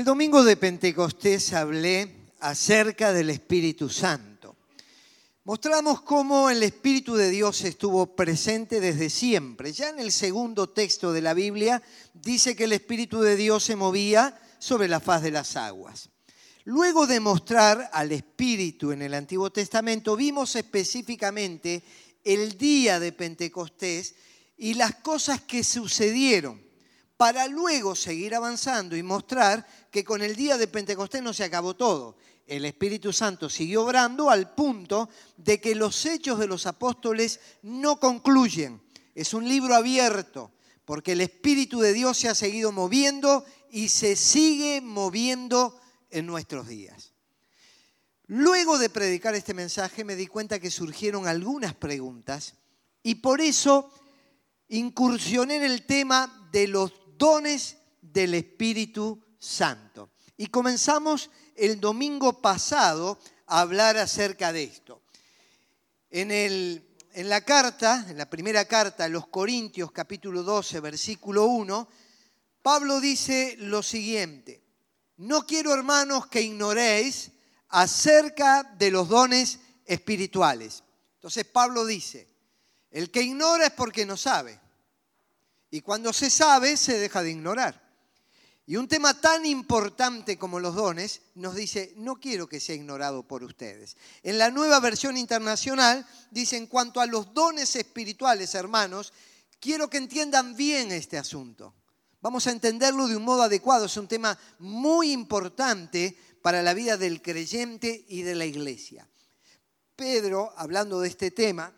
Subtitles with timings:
[0.00, 4.56] El domingo de Pentecostés hablé acerca del Espíritu Santo.
[5.44, 9.74] Mostramos cómo el Espíritu de Dios estuvo presente desde siempre.
[9.74, 11.82] Ya en el segundo texto de la Biblia
[12.14, 16.08] dice que el Espíritu de Dios se movía sobre la faz de las aguas.
[16.64, 21.82] Luego de mostrar al Espíritu en el Antiguo Testamento, vimos específicamente
[22.24, 24.14] el día de Pentecostés
[24.56, 26.69] y las cosas que sucedieron
[27.20, 31.76] para luego seguir avanzando y mostrar que con el día de Pentecostés no se acabó
[31.76, 32.16] todo.
[32.46, 38.00] El Espíritu Santo siguió obrando al punto de que los hechos de los apóstoles no
[38.00, 38.80] concluyen.
[39.14, 40.50] Es un libro abierto,
[40.86, 46.68] porque el Espíritu de Dios se ha seguido moviendo y se sigue moviendo en nuestros
[46.68, 47.12] días.
[48.28, 52.54] Luego de predicar este mensaje me di cuenta que surgieron algunas preguntas
[53.02, 53.92] y por eso
[54.70, 60.10] incursioné en el tema de los dones del Espíritu Santo.
[60.38, 65.02] Y comenzamos el domingo pasado a hablar acerca de esto.
[66.10, 71.44] En, el, en la carta, en la primera carta a los Corintios capítulo 12, versículo
[71.44, 71.88] 1,
[72.62, 74.62] Pablo dice lo siguiente,
[75.18, 77.32] no quiero hermanos que ignoréis
[77.68, 80.82] acerca de los dones espirituales.
[81.16, 82.28] Entonces Pablo dice,
[82.90, 84.58] el que ignora es porque no sabe.
[85.70, 87.90] Y cuando se sabe, se deja de ignorar.
[88.66, 93.26] Y un tema tan importante como los dones nos dice, no quiero que sea ignorado
[93.26, 93.96] por ustedes.
[94.22, 99.12] En la nueva versión internacional dice, en cuanto a los dones espirituales, hermanos,
[99.58, 101.74] quiero que entiendan bien este asunto.
[102.20, 103.86] Vamos a entenderlo de un modo adecuado.
[103.86, 109.08] Es un tema muy importante para la vida del creyente y de la iglesia.
[109.96, 111.74] Pedro, hablando de este tema,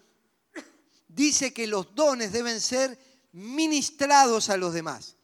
[1.08, 2.98] dice que los dones deben ser
[3.32, 5.16] ministrados a los demás.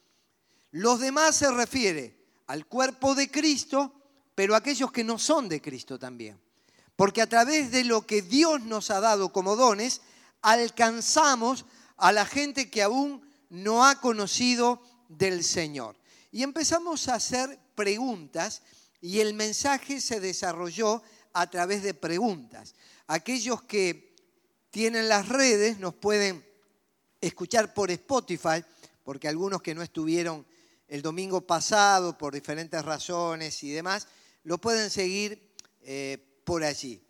[0.70, 3.92] Los demás se refiere al cuerpo de Cristo,
[4.34, 6.40] pero a aquellos que no son de Cristo también.
[6.96, 10.00] Porque a través de lo que Dios nos ha dado como dones,
[10.42, 11.64] alcanzamos
[11.96, 15.96] a la gente que aún no ha conocido del Señor.
[16.30, 18.62] Y empezamos a hacer preguntas
[19.00, 22.74] y el mensaje se desarrolló a través de preguntas.
[23.06, 24.16] Aquellos que
[24.70, 26.44] tienen las redes nos pueden
[27.20, 28.64] escuchar por Spotify,
[29.04, 30.46] porque algunos que no estuvieron
[30.88, 34.06] el domingo pasado por diferentes razones y demás,
[34.44, 35.52] lo pueden seguir
[35.82, 37.00] eh, por allí.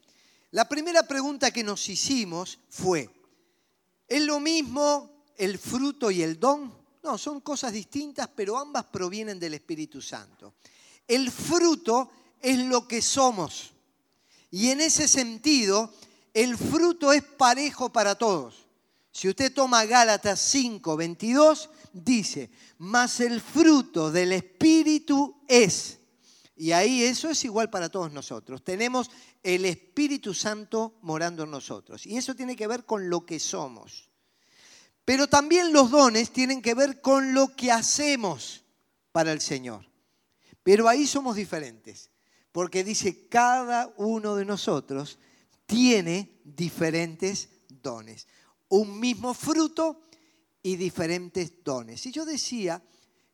[0.51, 3.09] La primera pregunta que nos hicimos fue,
[4.07, 6.77] ¿es lo mismo el fruto y el don?
[7.03, 10.55] No, son cosas distintas, pero ambas provienen del Espíritu Santo.
[11.07, 13.73] El fruto es lo que somos.
[14.51, 15.93] Y en ese sentido,
[16.35, 18.68] el fruto es parejo para todos.
[19.11, 25.99] Si usted toma Gálatas 5, 22, dice, mas el fruto del Espíritu es.
[26.57, 28.63] Y ahí eso es igual para todos nosotros.
[28.65, 29.11] Tenemos
[29.43, 32.05] el Espíritu Santo morando en nosotros.
[32.07, 34.11] Y eso tiene que ver con lo que somos.
[35.05, 38.65] Pero también los dones tienen que ver con lo que hacemos
[39.13, 39.87] para el Señor.
[40.63, 42.11] Pero ahí somos diferentes.
[42.53, 45.19] Porque dice, cada uno de nosotros
[45.67, 48.27] tiene diferentes dones
[48.69, 50.03] un mismo fruto
[50.63, 52.05] y diferentes dones.
[52.07, 52.83] Y yo decía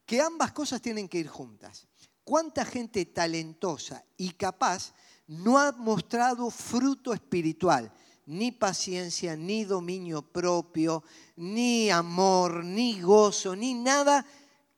[0.06, 1.86] que ambas cosas tienen que ir juntas.
[2.22, 4.94] ¿Cuánta gente talentosa y capaz
[5.26, 7.92] no ha mostrado fruto espiritual?
[8.26, 11.04] Ni paciencia, ni dominio propio,
[11.36, 14.24] ni amor, ni gozo, ni nada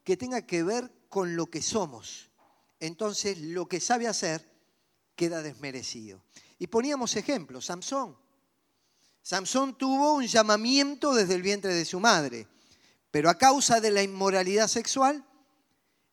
[0.02, 2.30] que tenga que ver con lo que somos.
[2.80, 4.50] Entonces lo que sabe hacer
[5.14, 6.22] queda desmerecido.
[6.58, 8.16] Y poníamos ejemplos, Samson.
[9.26, 12.46] Samson tuvo un llamamiento desde el vientre de su madre,
[13.10, 15.26] pero a causa de la inmoralidad sexual,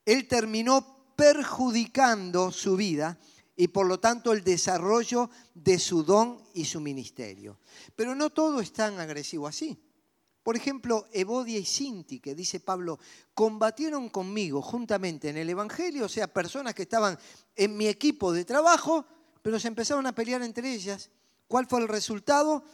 [0.04, 3.16] él terminó perjudicando su vida
[3.54, 7.60] y por lo tanto el desarrollo de su don y su ministerio.
[7.94, 9.80] Pero no todo es tan agresivo así.
[10.42, 12.98] Por ejemplo, Evodia y Sinti, que dice Pablo,
[13.32, 17.16] combatieron conmigo juntamente en el Evangelio, o sea, personas que estaban
[17.54, 19.06] en mi equipo de trabajo,
[19.40, 21.10] pero se empezaron a pelear entre ellas.
[21.46, 22.64] ¿Cuál fue el resultado?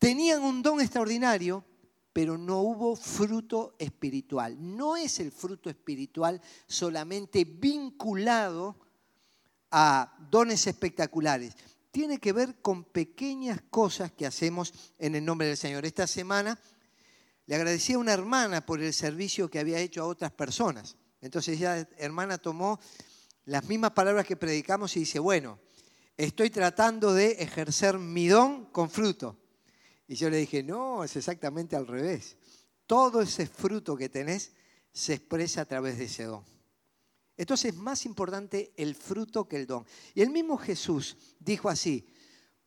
[0.00, 1.62] Tenían un don extraordinario,
[2.10, 4.56] pero no hubo fruto espiritual.
[4.58, 8.78] No es el fruto espiritual solamente vinculado
[9.70, 11.54] a dones espectaculares.
[11.90, 15.84] Tiene que ver con pequeñas cosas que hacemos en el nombre del Señor.
[15.84, 16.58] Esta semana
[17.44, 20.96] le agradecí a una hermana por el servicio que había hecho a otras personas.
[21.20, 22.80] Entonces ella, hermana, tomó
[23.44, 25.58] las mismas palabras que predicamos y dice, bueno,
[26.16, 29.36] estoy tratando de ejercer mi don con fruto.
[30.10, 32.36] Y yo le dije, no, es exactamente al revés.
[32.84, 34.50] Todo ese fruto que tenés
[34.92, 36.44] se expresa a través de ese don.
[37.36, 39.86] Entonces es más importante el fruto que el don.
[40.12, 42.12] Y el mismo Jesús dijo así,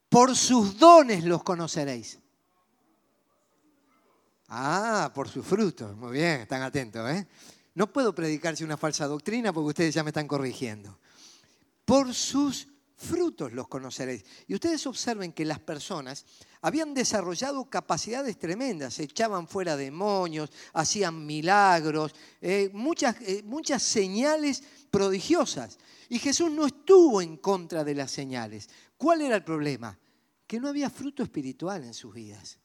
[0.08, 2.18] por sus dones los conoceréis.
[4.48, 5.98] Ah, por sus frutos.
[5.98, 7.12] Muy bien, están atentos.
[7.12, 7.28] ¿eh?
[7.76, 10.98] No puedo predicarse una falsa doctrina porque ustedes ya me están corrigiendo.
[11.84, 14.24] Por sus frutos los conoceréis.
[14.48, 16.26] Y ustedes observen que las personas
[16.62, 25.78] habían desarrollado capacidades tremendas, echaban fuera demonios, hacían milagros, eh, muchas, eh, muchas señales prodigiosas.
[26.10, 28.70] Y Jesús no estuvo en contra de las señales.
[28.98, 29.98] ¿Cuál era el problema?
[30.48, 32.60] Que no había fruto espiritual en sus vidas.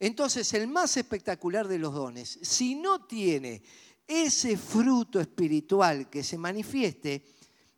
[0.00, 3.62] Entonces, el más espectacular de los dones, si no tiene
[4.06, 7.24] ese fruto espiritual que se manifieste,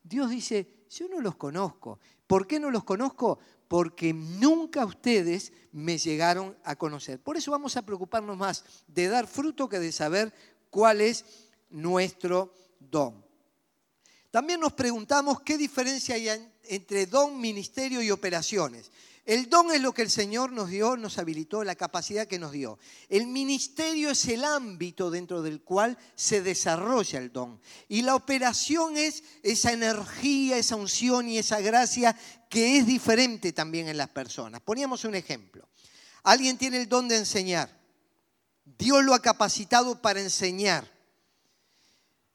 [0.02, 1.98] Dios dice, yo no los conozco.
[2.26, 3.38] ¿Por qué no los conozco?
[3.68, 7.20] Porque nunca ustedes me llegaron a conocer.
[7.20, 10.32] Por eso vamos a preocuparnos más de dar fruto que de saber
[10.70, 11.24] cuál es
[11.70, 13.24] nuestro don.
[14.30, 16.28] También nos preguntamos qué diferencia hay
[16.64, 18.90] entre don, ministerio y operaciones.
[19.26, 22.52] El don es lo que el Señor nos dio, nos habilitó, la capacidad que nos
[22.52, 22.78] dio.
[23.08, 27.60] El ministerio es el ámbito dentro del cual se desarrolla el don.
[27.88, 32.16] Y la operación es esa energía, esa unción y esa gracia
[32.48, 34.60] que es diferente también en las personas.
[34.60, 35.68] Poníamos un ejemplo.
[36.22, 37.68] Alguien tiene el don de enseñar.
[38.78, 40.88] Dios lo ha capacitado para enseñar.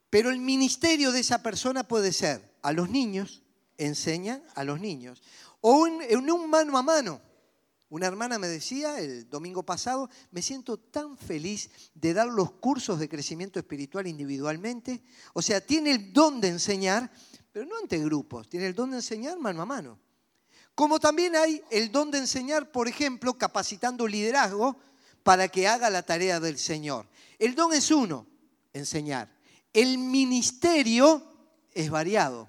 [0.09, 3.44] Pero el ministerio de esa persona puede ser a los niños,
[3.77, 5.21] enseña a los niños
[5.61, 7.21] o en un mano a mano.
[7.91, 12.99] Una hermana me decía el domingo pasado, me siento tan feliz de dar los cursos
[12.99, 15.03] de crecimiento espiritual individualmente.
[15.33, 17.11] O sea, tiene el don de enseñar,
[17.51, 19.99] pero no entre grupos, tiene el don de enseñar mano a mano.
[20.73, 24.77] Como también hay el don de enseñar, por ejemplo, capacitando liderazgo
[25.21, 27.09] para que haga la tarea del Señor.
[27.39, 28.25] El don es uno,
[28.71, 29.29] enseñar.
[29.73, 31.21] El ministerio
[31.73, 32.47] es variado.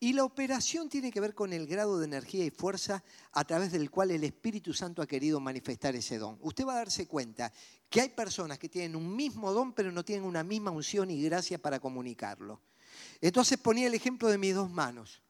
[0.00, 3.02] Y la operación tiene que ver con el grado de energía y fuerza
[3.32, 6.38] a través del cual el Espíritu Santo ha querido manifestar ese don.
[6.40, 7.52] Usted va a darse cuenta
[7.90, 11.20] que hay personas que tienen un mismo don, pero no tienen una misma unción y
[11.22, 12.60] gracia para comunicarlo.
[13.20, 15.20] Entonces ponía el ejemplo de mis dos manos,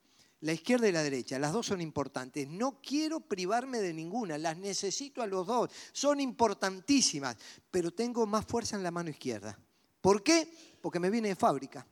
[0.41, 1.39] la izquierda y la derecha.
[1.39, 2.47] Las dos son importantes.
[2.47, 5.71] No quiero privarme de ninguna, las necesito a los dos.
[5.91, 7.37] Son importantísimas,
[7.71, 9.57] pero tengo más fuerza en la mano izquierda.
[9.99, 10.47] ¿Por qué?
[10.79, 11.87] Porque me viene de fábrica.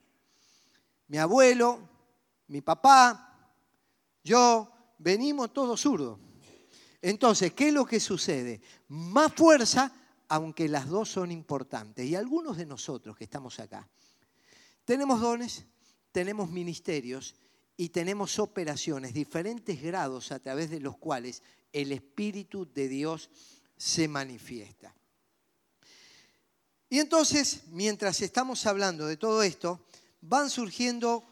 [1.08, 1.97] Mi abuelo,
[2.48, 3.52] mi papá,
[4.24, 6.20] yo, venimos todos zurdos.
[7.02, 8.62] Entonces, ¿qué es lo que sucede?
[8.88, 9.94] Más fuerza,
[10.28, 12.06] aunque las dos son importantes.
[12.06, 13.88] Y algunos de nosotros que estamos acá,
[14.86, 15.66] tenemos dones,
[16.12, 17.36] tenemos ministerios
[17.76, 23.30] y tenemos operaciones, diferentes grados a través de los cuales el Espíritu de Dios
[23.78, 24.96] se manifiesta.
[26.90, 29.86] Y entonces, mientras estamos hablando de todo esto,
[30.22, 31.28] van surgiendo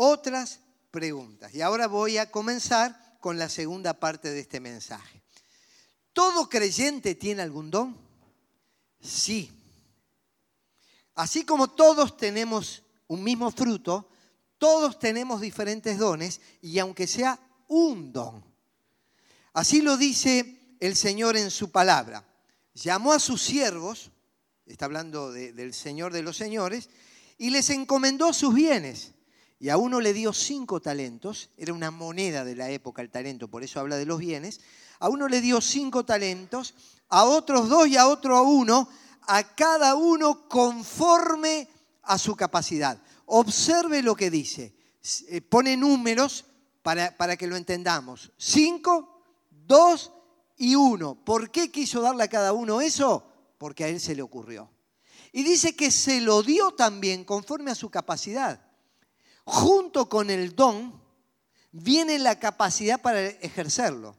[0.00, 0.60] otras
[0.92, 1.52] preguntas.
[1.54, 5.22] Y ahora voy a comenzar con la segunda parte de este mensaje.
[6.12, 7.98] ¿Todo creyente tiene algún don?
[9.00, 9.50] Sí.
[11.16, 14.08] Así como todos tenemos un mismo fruto,
[14.56, 18.44] todos tenemos diferentes dones y aunque sea un don.
[19.52, 22.24] Así lo dice el Señor en su palabra.
[22.72, 24.12] Llamó a sus siervos,
[24.64, 26.88] está hablando del Señor de los señores,
[27.36, 29.14] y les encomendó sus bienes.
[29.60, 33.48] Y a uno le dio cinco talentos, era una moneda de la época el talento,
[33.48, 34.60] por eso habla de los bienes.
[35.00, 36.74] A uno le dio cinco talentos,
[37.08, 38.88] a otros dos y a otro a uno,
[39.22, 41.68] a cada uno conforme
[42.02, 43.02] a su capacidad.
[43.26, 44.76] Observe lo que dice.
[45.28, 46.44] Eh, pone números
[46.82, 48.30] para, para que lo entendamos.
[48.36, 50.12] Cinco, dos
[50.56, 51.16] y uno.
[51.16, 53.26] ¿Por qué quiso darle a cada uno eso?
[53.58, 54.70] Porque a él se le ocurrió.
[55.32, 58.67] Y dice que se lo dio también conforme a su capacidad
[59.48, 60.92] junto con el don
[61.72, 64.14] viene la capacidad para ejercerlo.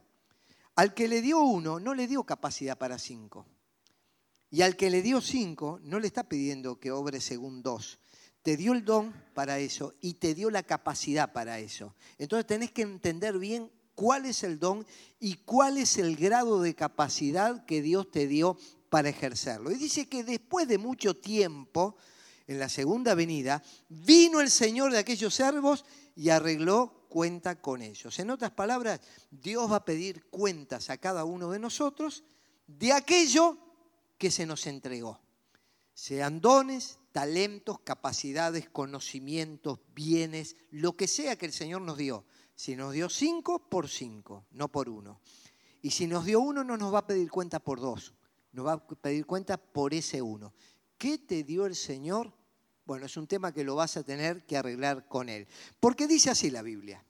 [0.74, 3.46] Al que le dio uno, no le dio capacidad para cinco.
[4.50, 8.00] Y al que le dio cinco, no le está pidiendo que obre según dos.
[8.42, 11.94] Te dio el don para eso y te dio la capacidad para eso.
[12.18, 14.84] Entonces tenés que entender bien cuál es el don
[15.20, 18.56] y cuál es el grado de capacidad que Dios te dio
[18.88, 19.70] para ejercerlo.
[19.70, 21.96] Y dice que después de mucho tiempo,
[22.50, 25.84] en la segunda venida, vino el Señor de aquellos servos
[26.16, 28.18] y arregló cuenta con ellos.
[28.18, 32.24] En otras palabras, Dios va a pedir cuentas a cada uno de nosotros
[32.66, 33.56] de aquello
[34.18, 35.20] que se nos entregó.
[35.94, 42.24] Sean dones, talentos, capacidades, conocimientos, bienes, lo que sea que el Señor nos dio.
[42.56, 45.20] Si nos dio cinco, por cinco, no por uno.
[45.82, 48.12] Y si nos dio uno, no nos va a pedir cuenta por dos,
[48.50, 50.52] nos va a pedir cuenta por ese uno.
[50.98, 52.39] ¿Qué te dio el Señor?
[52.90, 55.46] Bueno, es un tema que lo vas a tener que arreglar con él.
[55.78, 57.04] Porque dice así la Biblia.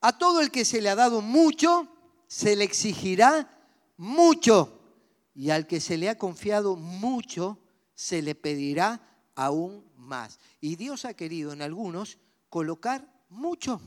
[0.00, 1.86] A todo el que se le ha dado mucho,
[2.26, 3.46] se le exigirá
[3.98, 4.80] mucho.
[5.34, 7.58] Y al que se le ha confiado mucho,
[7.94, 9.02] se le pedirá
[9.34, 10.38] aún más.
[10.62, 12.16] Y Dios ha querido en algunos
[12.48, 13.82] colocar mucho.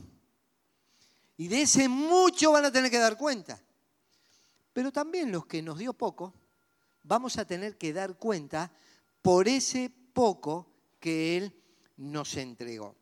[1.36, 3.60] Y de ese mucho van a tener que dar cuenta.
[4.72, 6.34] Pero también los que nos dio poco,
[7.02, 8.70] vamos a tener que dar cuenta
[9.22, 10.75] por ese poco
[11.06, 11.54] que Él
[11.98, 12.96] nos entregó.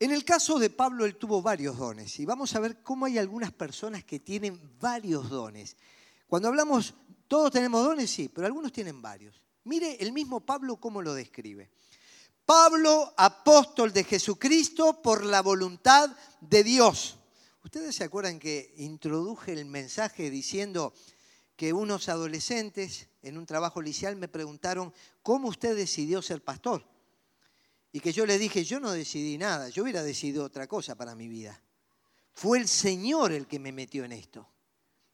[0.00, 3.18] En el caso de Pablo, él tuvo varios dones y vamos a ver cómo hay
[3.18, 5.76] algunas personas que tienen varios dones.
[6.26, 6.94] Cuando hablamos,
[7.28, 9.42] todos tenemos dones, sí, pero algunos tienen varios.
[9.64, 11.70] Mire el mismo Pablo cómo lo describe.
[12.46, 17.18] Pablo, apóstol de Jesucristo por la voluntad de Dios.
[17.62, 20.94] Ustedes se acuerdan que introduje el mensaje diciendo
[21.56, 26.84] que unos adolescentes en un trabajo licial me preguntaron, ¿cómo usted decidió ser pastor?
[27.92, 31.14] Y que yo le dije, yo no decidí nada, yo hubiera decidido otra cosa para
[31.14, 31.62] mi vida.
[32.32, 34.48] Fue el Señor el que me metió en esto.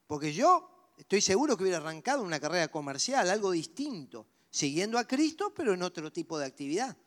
[0.07, 5.53] Porque yo estoy seguro que hubiera arrancado una carrera comercial, algo distinto, siguiendo a Cristo,
[5.53, 6.97] pero en otro tipo de actividad.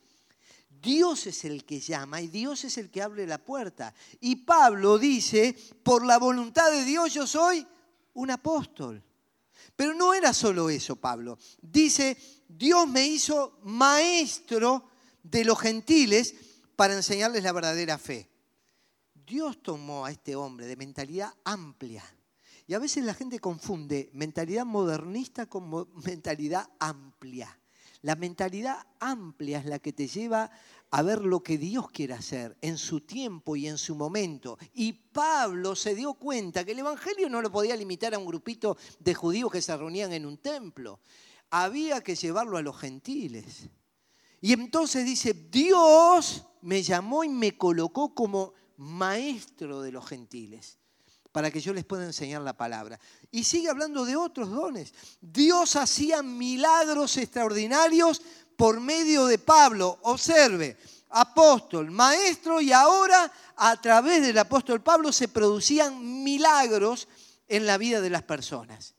[0.68, 3.94] Dios es el que llama y Dios es el que abre la puerta.
[4.20, 7.66] Y Pablo dice, por la voluntad de Dios yo soy
[8.14, 9.02] un apóstol.
[9.76, 11.38] Pero no era solo eso, Pablo.
[11.60, 12.16] Dice,
[12.48, 14.88] Dios me hizo maestro
[15.22, 16.34] de los gentiles
[16.76, 18.28] para enseñarles la verdadera fe.
[19.14, 22.04] Dios tomó a este hombre de mentalidad amplia.
[22.66, 27.58] Y a veces la gente confunde mentalidad modernista con mentalidad amplia.
[28.02, 30.50] La mentalidad amplia es la que te lleva
[30.90, 34.58] a ver lo que Dios quiere hacer en su tiempo y en su momento.
[34.74, 38.76] Y Pablo se dio cuenta que el Evangelio no lo podía limitar a un grupito
[38.98, 41.00] de judíos que se reunían en un templo.
[41.50, 43.68] Había que llevarlo a los gentiles.
[44.40, 50.81] Y entonces dice, Dios me llamó y me colocó como maestro de los gentiles
[51.32, 53.00] para que yo les pueda enseñar la palabra.
[53.30, 54.92] Y sigue hablando de otros dones.
[55.20, 58.20] Dios hacía milagros extraordinarios
[58.56, 59.98] por medio de Pablo.
[60.02, 60.76] Observe,
[61.08, 67.08] apóstol, maestro y ahora a través del apóstol Pablo se producían milagros
[67.48, 68.94] en la vida de las personas.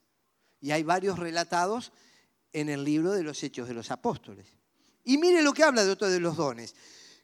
[0.59, 1.91] Y hay varios relatados
[2.51, 4.47] en el libro de los Hechos de los Apóstoles.
[5.03, 6.75] Y mire lo que habla de otro de los dones.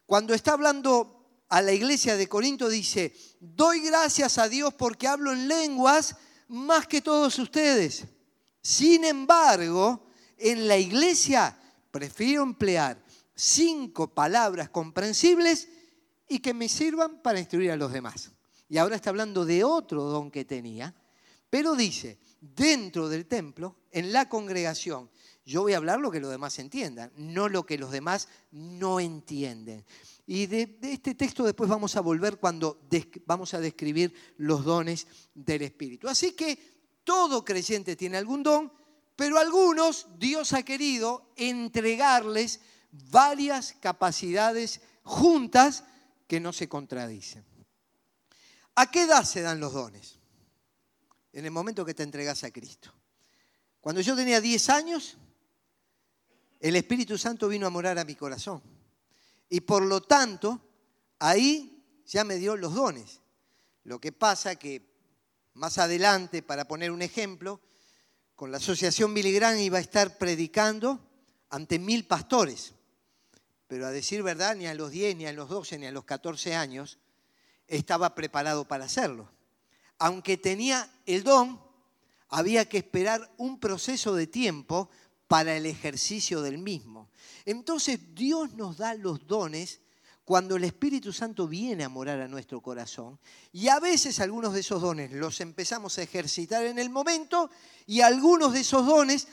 [0.06, 1.19] Cuando está hablando
[1.50, 6.16] a la iglesia de Corinto dice, doy gracias a Dios porque hablo en lenguas
[6.48, 8.06] más que todos ustedes.
[8.62, 11.58] Sin embargo, en la iglesia
[11.92, 13.04] prefiero emplear
[13.34, 15.68] cinco palabras comprensibles
[16.28, 18.32] y que me sirvan para instruir a los demás.
[18.68, 20.94] Y ahora está hablando de otro don que tenía,
[21.50, 25.10] pero dice, dentro del templo, en la congregación,
[25.44, 29.00] yo voy a hablar lo que los demás entiendan, no lo que los demás no
[29.00, 29.84] entienden.
[30.32, 32.88] Y de, este texto después vamos a volver cuando
[33.26, 36.08] vamos a describir los dones del Espíritu.
[36.08, 38.72] Así que todo creyente tiene algún don,
[39.16, 42.60] pero algunos Dios ha querido entregarles
[42.92, 45.84] varias capacidades juntas
[46.28, 47.44] que no se contradicen.
[48.76, 50.20] ¿A qué edad se dan los dones?
[51.34, 52.94] En el momento que te entregas a Cristo.
[53.82, 55.18] Cuando yo tenía 10 años,
[56.60, 58.62] el Espíritu Santo vino a morar a mi corazón.
[59.50, 60.62] Y por lo tanto,
[61.18, 63.22] ahí ya me dio los dones.
[63.84, 64.88] Lo que pasa que
[65.54, 67.60] más adelante, para poner un ejemplo,
[68.36, 71.00] con la Asociación Billy iba a estar predicando
[71.50, 72.74] ante mil pastores.
[73.68, 76.06] Pero a decir verdad, ni a los 10, ni a los 12, ni a los
[76.06, 77.00] 14 años
[77.68, 79.30] estaba preparado para hacerlo.
[79.98, 81.62] Aunque tenía el don,
[82.30, 84.90] había que esperar un proceso de tiempo
[85.30, 87.12] para el ejercicio del mismo.
[87.46, 89.80] Entonces Dios nos da los dones
[90.26, 93.20] cuando el Espíritu Santo viene a morar a nuestro corazón.
[93.52, 97.52] Y a veces algunos de esos dones los empezamos a ejercitar en el momento
[97.86, 99.28] y algunos de esos dones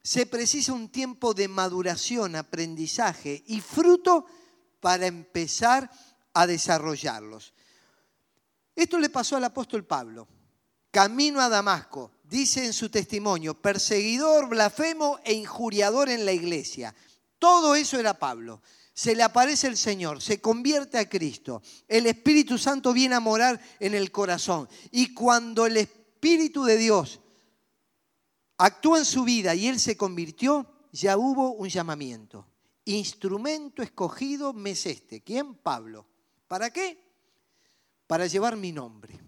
[0.00, 4.24] se precisa un tiempo de maduración, aprendizaje y fruto
[4.80, 5.90] para empezar
[6.34, 7.52] a desarrollarlos.
[8.76, 10.28] Esto le pasó al apóstol Pablo.
[10.92, 16.94] Camino a Damasco, dice en su testimonio, perseguidor, blasfemo e injuriador en la iglesia.
[17.38, 18.62] Todo eso era Pablo.
[18.94, 21.62] Se le aparece el Señor, se convierte a Cristo.
[21.86, 24.66] El Espíritu Santo viene a morar en el corazón.
[24.90, 27.20] Y cuando el Espíritu de Dios
[28.56, 32.46] actuó en su vida y él se convirtió, ya hubo un llamamiento.
[32.86, 35.20] Instrumento escogido me es este.
[35.20, 35.54] ¿Quién?
[35.54, 36.06] Pablo.
[36.48, 36.98] ¿Para qué?
[38.06, 39.20] Para llevar mi nombre.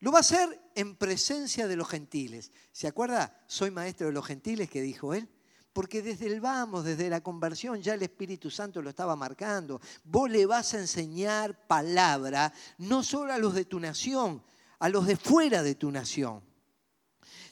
[0.00, 2.52] Lo va a hacer en presencia de los gentiles.
[2.70, 3.42] ¿Se acuerda?
[3.48, 5.28] Soy maestro de los gentiles que dijo él.
[5.72, 9.80] porque desde el vamos, desde la conversión, ya el Espíritu Santo lo estaba marcando.
[10.02, 14.42] Vos le vas a enseñar palabra, no solo a los de tu nación,
[14.80, 16.42] a los de fuera de tu nación.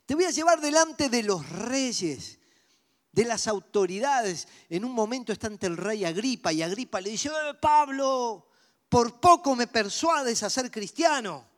[0.06, 2.40] Te voy a llevar delante de los reyes,
[3.12, 4.48] de las autoridades.
[4.70, 8.48] En un momento está ante el rey Agripa y Agripa le dice, eh, Pablo,
[8.88, 11.55] por poco me persuades a ser cristiano.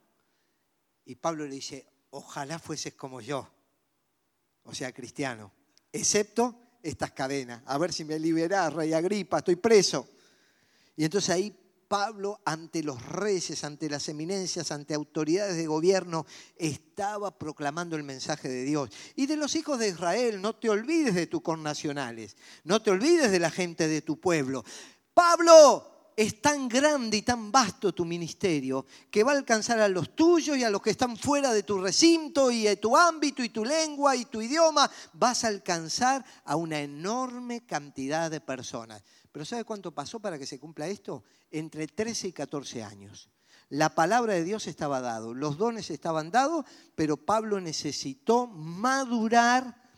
[1.09, 3.49] Y Pablo le dice, ojalá fueses como yo,
[4.61, 5.51] o sea, cristiano,
[5.91, 7.63] excepto estas cadenas.
[7.65, 10.07] A ver si me liberás, rey Agripa, estoy preso.
[10.95, 11.51] Y entonces ahí
[11.87, 18.47] Pablo ante los reyes, ante las eminencias, ante autoridades de gobierno, estaba proclamando el mensaje
[18.47, 18.91] de Dios.
[19.15, 23.31] Y de los hijos de Israel, no te olvides de tus connacionales, no te olvides
[23.31, 24.63] de la gente de tu pueblo.
[25.15, 30.17] Pablo, es tan grande y tan vasto tu ministerio que va a alcanzar a los
[30.17, 33.47] tuyos y a los que están fuera de tu recinto y de tu ámbito y
[33.47, 34.91] tu lengua y tu idioma.
[35.13, 39.01] Vas a alcanzar a una enorme cantidad de personas.
[39.31, 41.23] Pero ¿sabe cuánto pasó para que se cumpla esto?
[41.51, 43.29] Entre 13 y 14 años.
[43.69, 49.89] La palabra de Dios estaba dado, los dones estaban dados, pero Pablo necesitó madurar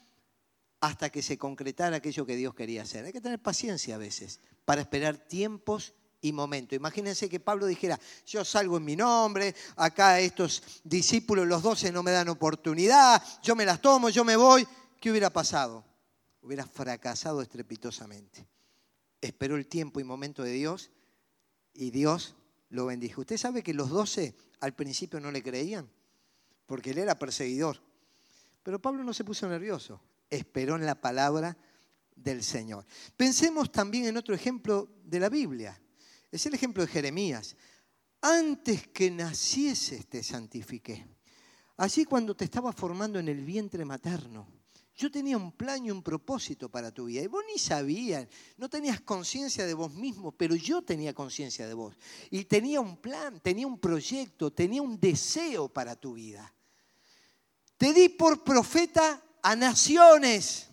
[0.81, 3.05] hasta que se concretara aquello que Dios quería hacer.
[3.05, 6.75] Hay que tener paciencia a veces para esperar tiempos y momentos.
[6.75, 12.03] Imagínense que Pablo dijera, yo salgo en mi nombre, acá estos discípulos, los doce no
[12.03, 14.67] me dan oportunidad, yo me las tomo, yo me voy.
[14.99, 15.83] ¿Qué hubiera pasado?
[16.41, 18.47] Hubiera fracasado estrepitosamente
[19.21, 20.89] esperó el tiempo y momento de Dios
[21.73, 22.35] y Dios
[22.69, 23.21] lo bendijo.
[23.21, 25.89] Usted sabe que los doce al principio no le creían,
[26.65, 27.81] porque él era perseguidor.
[28.63, 31.55] Pero Pablo no se puso nervioso, esperó en la palabra
[32.15, 32.85] del Señor.
[33.15, 35.79] Pensemos también en otro ejemplo de la Biblia.
[36.31, 37.55] Es el ejemplo de Jeremías.
[38.21, 41.05] Antes que nacieses te santifiqué.
[41.77, 44.61] Así cuando te estaba formando en el vientre materno
[45.01, 47.23] yo tenía un plan y un propósito para tu vida.
[47.23, 51.73] Y vos ni sabías, no tenías conciencia de vos mismo, pero yo tenía conciencia de
[51.73, 51.95] vos.
[52.29, 56.53] Y tenía un plan, tenía un proyecto, tenía un deseo para tu vida.
[57.77, 60.67] Te di por profeta a naciones.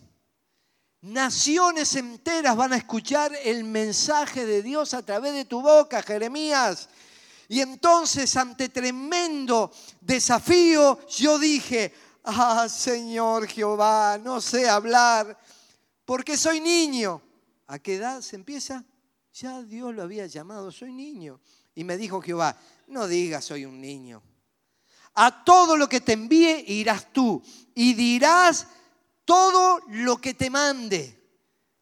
[1.01, 6.89] Naciones enteras van a escuchar el mensaje de Dios a través de tu boca, Jeremías.
[7.47, 11.93] Y entonces, ante tremendo desafío, yo dije,
[12.25, 15.39] ah, Señor Jehová, no sé hablar
[16.03, 17.21] porque soy niño.
[17.67, 18.83] ¿A qué edad se empieza?
[19.33, 21.39] Ya Dios lo había llamado, soy niño.
[21.75, 22.57] Y me dijo Jehová,
[22.87, 24.21] no digas soy un niño.
[25.15, 27.41] A todo lo que te envíe irás tú
[27.73, 28.67] y dirás
[29.29, 31.15] todo lo que te mande.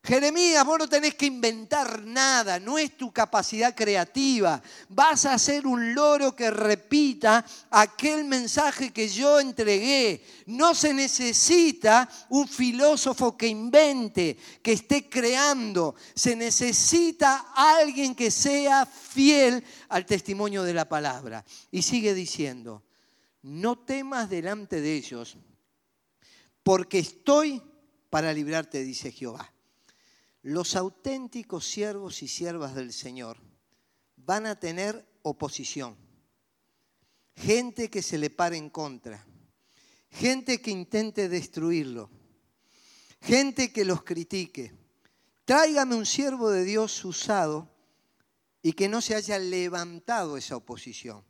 [0.03, 4.61] Jeremías, vos no tenés que inventar nada, no es tu capacidad creativa.
[4.89, 10.25] Vas a ser un loro que repita aquel mensaje que yo entregué.
[10.47, 15.95] No se necesita un filósofo que invente, que esté creando.
[16.15, 21.45] Se necesita alguien que sea fiel al testimonio de la palabra.
[21.71, 22.83] Y sigue diciendo,
[23.41, 25.37] no temas delante de ellos,
[26.67, 27.63] porque estoy
[28.09, 29.53] para librarte, dice Jehová.
[30.41, 33.37] Los auténticos siervos y siervas del Señor
[34.17, 35.95] van a tener oposición,
[37.37, 39.25] gente que se le pare en contra,
[40.09, 42.09] gente que intente destruirlo,
[43.21, 44.73] gente que los critique.
[45.45, 47.71] Tráigame un siervo de Dios usado
[48.61, 51.23] y que no se haya levantado esa oposición.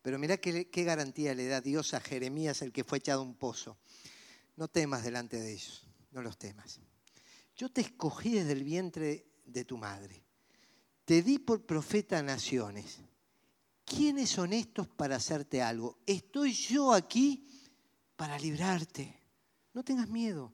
[0.00, 3.34] Pero qué, qué, garantía le da Dios a Jeremías, el que fue echado a un
[3.34, 3.76] pozo.
[4.56, 6.80] No temas delante de ellos, no los temas.
[7.56, 10.22] Yo te escogí desde el vientre de tu madre.
[11.04, 12.98] Te di por profeta a naciones.
[13.84, 15.98] ¿Quiénes son estos para hacerte algo?
[16.06, 17.46] Estoy yo aquí
[18.16, 19.14] para librarte.
[19.74, 20.52] No tengas miedo.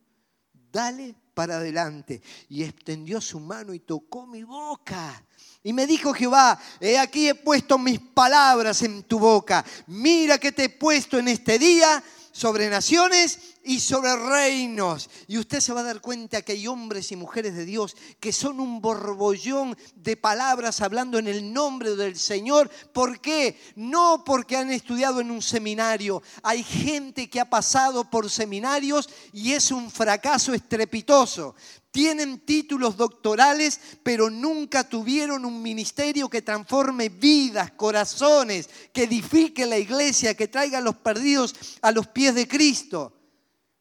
[0.52, 2.20] Dale para adelante.
[2.48, 5.24] Y extendió su mano y tocó mi boca.
[5.62, 9.64] Y me dijo Jehová, he aquí he puesto mis palabras en tu boca.
[9.86, 12.02] Mira que te he puesto en este día
[12.32, 15.10] sobre naciones y sobre reinos.
[15.26, 18.32] Y usted se va a dar cuenta que hay hombres y mujeres de Dios que
[18.32, 22.70] son un borbollón de palabras hablando en el nombre del Señor.
[22.92, 23.60] ¿Por qué?
[23.76, 26.22] No porque han estudiado en un seminario.
[26.42, 31.54] Hay gente que ha pasado por seminarios y es un fracaso estrepitoso
[31.90, 39.78] tienen títulos doctorales, pero nunca tuvieron un ministerio que transforme vidas, corazones, que edifique la
[39.78, 43.12] iglesia, que traiga a los perdidos a los pies de Cristo.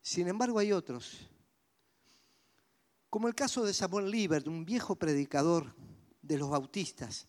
[0.01, 1.17] Sin embargo, hay otros,
[3.09, 5.75] como el caso de Samuel Liebert, un viejo predicador
[6.21, 7.27] de los bautistas,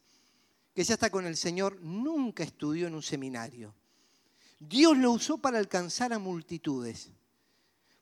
[0.75, 3.75] que ya está con el Señor, nunca estudió en un seminario.
[4.59, 7.11] Dios lo usó para alcanzar a multitudes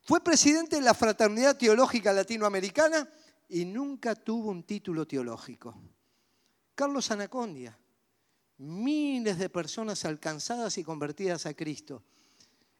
[0.08, 3.06] Fue presidente de la Fraternidad Teológica Latinoamericana
[3.46, 5.74] y nunca tuvo un título teológico.
[6.74, 7.78] Carlos Anacondia,
[8.56, 12.04] miles de personas alcanzadas y convertidas a Cristo.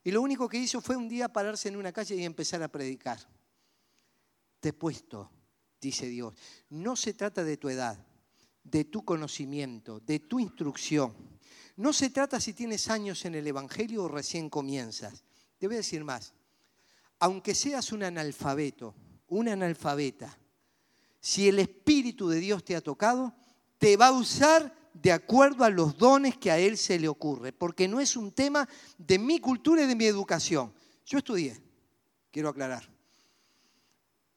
[0.03, 2.69] Y lo único que hizo fue un día pararse en una calle y empezar a
[2.69, 3.19] predicar.
[4.59, 5.31] Te he puesto,
[5.83, 6.33] dice Dios.
[6.71, 8.07] No se trata de tu edad,
[8.65, 11.15] de tu conocimiento, de tu instrucción.
[11.77, 15.25] No se trata si tienes años en el Evangelio o recién comienzas.
[15.59, 16.33] Te voy a decir más.
[17.21, 18.95] Aunque seas un analfabeto,
[19.29, 20.39] un analfabeta,
[21.21, 23.35] si el Espíritu de Dios te ha tocado,
[23.79, 27.53] te va a usar de acuerdo a los dones que a Él se le ocurre,
[27.53, 30.73] porque no es un tema de mi cultura y de mi educación.
[31.05, 31.61] Yo estudié,
[32.31, 32.89] quiero aclarar.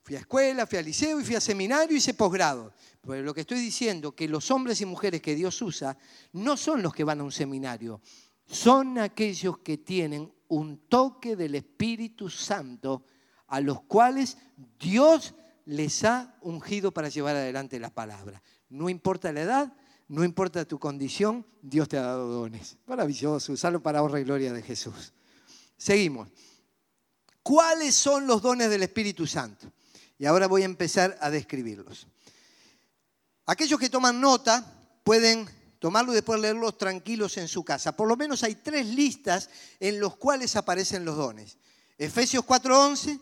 [0.04, 2.74] Fui a escuela, fui al liceo y fui a seminario y hice posgrado.
[3.02, 5.98] Pero lo que estoy diciendo es que los hombres y mujeres que Dios usa
[6.34, 8.02] no son los que van a un seminario,
[8.46, 13.06] son aquellos que tienen un toque del Espíritu Santo
[13.48, 14.38] a los cuales
[14.78, 15.34] Dios
[15.66, 18.42] les ha ungido para llevar adelante la palabra.
[18.68, 19.74] No importa la edad,
[20.10, 22.78] no importa tu condición, Dios te ha dado dones.
[22.86, 25.14] Maravilloso, usarlo para honra y gloria de Jesús.
[25.78, 26.28] Seguimos.
[27.42, 29.72] ¿Cuáles son los dones del Espíritu Santo?
[30.18, 32.08] Y ahora voy a empezar a describirlos.
[33.46, 34.66] Aquellos que toman nota
[35.06, 35.48] pueden
[35.82, 37.96] tomarlo y después leerlos tranquilos en su casa.
[37.96, 41.58] Por lo menos hay tres listas en los cuales aparecen los dones.
[41.98, 43.20] Efesios 4:11,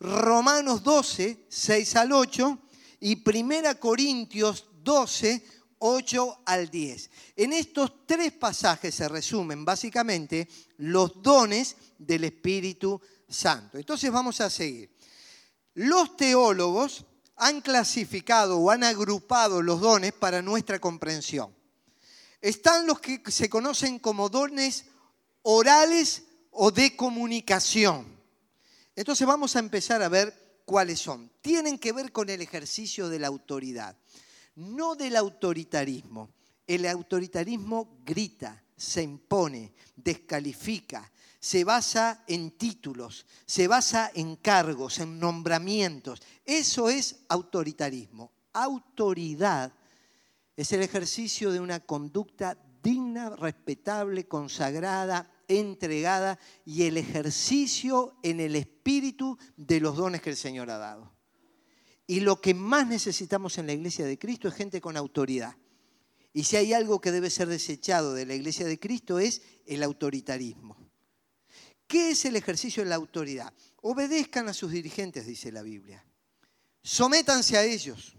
[0.00, 2.58] Romanos 12, 6 al 8
[3.00, 5.44] y 1 Corintios 12,
[5.80, 7.10] 8 al 10.
[7.36, 13.76] En estos tres pasajes se resumen básicamente los dones del Espíritu Santo.
[13.76, 14.90] Entonces vamos a seguir.
[15.74, 17.04] Los teólogos
[17.36, 21.57] han clasificado o han agrupado los dones para nuestra comprensión.
[22.40, 24.86] Están los que se conocen como dones
[25.42, 28.06] orales o de comunicación.
[28.94, 31.30] Entonces vamos a empezar a ver cuáles son.
[31.40, 33.96] Tienen que ver con el ejercicio de la autoridad
[34.58, 36.30] no del autoritarismo.
[36.66, 45.18] El autoritarismo grita, se impone, descalifica, se basa en títulos, se basa en cargos, en
[45.18, 46.20] nombramientos.
[46.44, 48.32] Eso es autoritarismo.
[48.52, 49.72] Autoridad
[50.58, 58.56] es el ejercicio de una conducta digna, respetable, consagrada, entregada y el ejercicio en el
[58.56, 61.14] espíritu de los dones que el Señor ha dado.
[62.08, 65.54] Y lo que más necesitamos en la iglesia de Cristo es gente con autoridad.
[66.32, 69.84] Y si hay algo que debe ser desechado de la iglesia de Cristo es el
[69.84, 70.76] autoritarismo.
[71.86, 73.54] ¿Qué es el ejercicio de la autoridad?
[73.82, 76.04] Obedezcan a sus dirigentes, dice la Biblia.
[76.82, 78.17] Sométanse a ellos,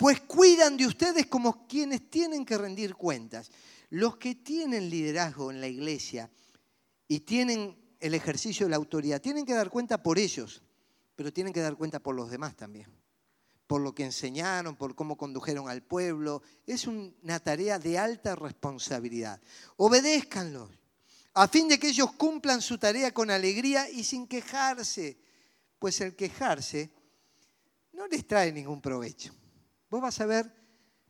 [0.00, 3.50] pues cuidan de ustedes como quienes tienen que rendir cuentas.
[3.90, 6.30] Los que tienen liderazgo en la iglesia
[7.06, 10.62] y tienen el ejercicio de la autoridad, tienen que dar cuenta por ellos,
[11.14, 12.86] pero tienen que dar cuenta por los demás también,
[13.66, 16.40] por lo que enseñaron, por cómo condujeron al pueblo.
[16.66, 19.38] Es una tarea de alta responsabilidad.
[19.76, 20.70] Obedézcanlos,
[21.34, 25.18] a fin de que ellos cumplan su tarea con alegría y sin quejarse,
[25.78, 26.90] pues el quejarse
[27.92, 29.34] no les trae ningún provecho.
[29.90, 30.50] Vos vas a ver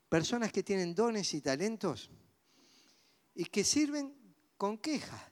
[0.08, 2.10] personas que tienen dones y talentos
[3.34, 4.12] y que sirven
[4.56, 5.30] con queja.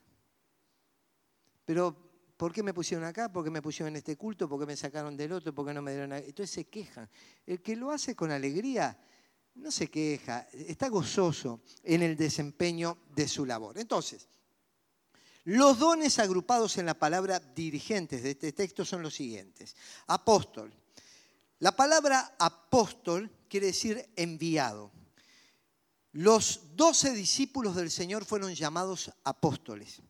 [1.65, 2.09] Pero
[2.39, 3.29] ¿Por qué me pusieron acá?
[3.29, 4.47] ¿Por qué me pusieron en este culto?
[4.47, 5.53] ¿Por qué me sacaron del otro?
[5.53, 7.09] ¿Por qué no me dieron Entonces se quejan.
[7.45, 8.97] El que lo hace con alegría
[9.55, 13.77] no se queja, está gozoso en el desempeño de su labor.
[13.77, 14.29] Entonces,
[15.43, 19.75] los dones agrupados en la palabra dirigentes de este texto son los siguientes.
[20.07, 20.73] Apóstol.
[21.59, 24.91] La palabra apóstol quiere decir enviado.
[26.11, 30.01] Los doce discípulos del Señor fueron llamados apóstoles.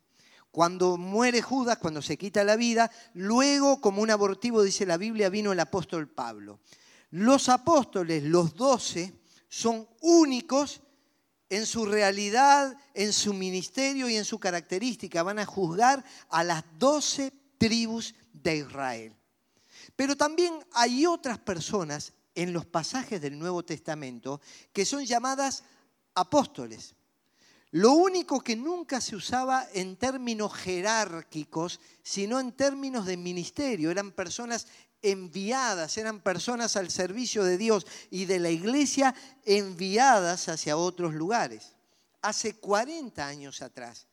[0.50, 5.28] Cuando muere Judas, cuando se quita la vida, luego como un abortivo, dice la Biblia,
[5.28, 6.60] vino el apóstol Pablo.
[7.10, 9.12] Los apóstoles, los doce,
[9.48, 10.80] son únicos
[11.48, 15.22] en su realidad, en su ministerio y en su característica.
[15.22, 19.16] Van a juzgar a las doce tribus de Israel.
[19.96, 24.40] Pero también hay otras personas en los pasajes del Nuevo Testamento
[24.72, 25.64] que son llamadas
[26.14, 26.94] apóstoles.
[27.72, 33.92] Lo único que nunca se usaba en términos jerárquicos, sino en términos de ministerio.
[33.92, 34.66] Eran personas
[35.02, 39.14] enviadas, eran personas al servicio de Dios y de la iglesia
[39.44, 41.76] enviadas hacia otros lugares.
[42.22, 44.08] Hace 40 años atrás,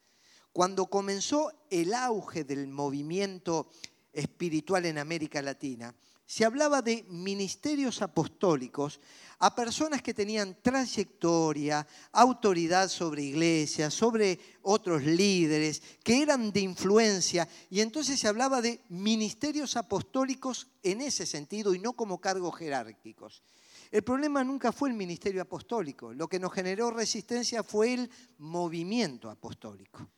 [0.53, 3.69] cuando comenzó el auge del movimiento
[4.13, 5.93] espiritual en América Latina,
[6.27, 8.99] se hablaba de ministerios apostólicos
[9.39, 17.47] a personas que tenían trayectoria, autoridad sobre iglesias, sobre otros líderes, que eran de influencia,
[17.69, 23.41] y entonces se hablaba de ministerios apostólicos en ese sentido y no como cargos jerárquicos.
[23.89, 29.29] El problema nunca fue el ministerio apostólico, lo que nos generó resistencia fue el movimiento
[29.29, 30.09] apostólico,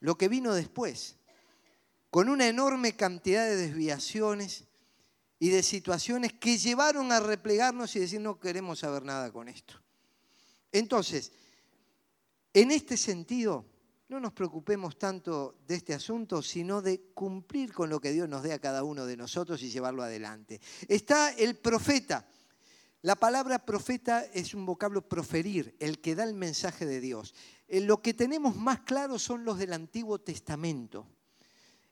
[0.00, 1.14] lo que vino después,
[2.10, 4.64] con una enorme cantidad de desviaciones,
[5.44, 9.74] y de situaciones que llevaron a replegarnos y decir no queremos saber nada con esto.
[10.72, 11.32] Entonces,
[12.54, 13.66] en este sentido,
[14.08, 18.42] no nos preocupemos tanto de este asunto, sino de cumplir con lo que Dios nos
[18.42, 20.62] dé a cada uno de nosotros y llevarlo adelante.
[20.88, 22.26] Está el profeta.
[23.02, 27.34] La palabra profeta es un vocablo proferir, el que da el mensaje de Dios.
[27.68, 31.06] Eh, lo que tenemos más claro son los del Antiguo Testamento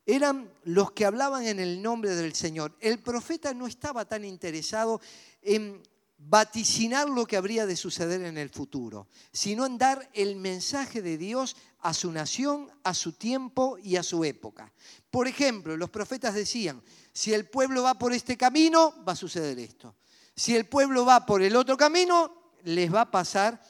[0.07, 2.77] eran los que hablaban en el nombre del Señor.
[2.81, 5.01] El profeta no estaba tan interesado
[5.43, 5.83] en
[6.19, 11.19] vaticinar lo que habría de suceder en el futuro, sino en dar el mensaje de
[11.19, 14.73] Dios a su nación, a su tiempo y a su época.
[15.11, 19.59] Por ejemplo, los profetas decían, si el pueblo va por este camino, va a suceder
[19.59, 19.97] esto.
[20.35, 23.61] Si el pueblo va por el otro camino, les va a pasar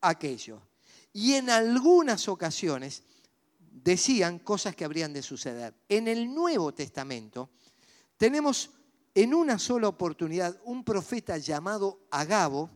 [0.00, 0.60] aquello.
[1.12, 3.02] Y en algunas ocasiones
[3.82, 5.74] decían cosas que habrían de suceder.
[5.88, 7.50] En el Nuevo Testamento
[8.16, 8.70] tenemos
[9.14, 12.70] en una sola oportunidad un profeta llamado Agabo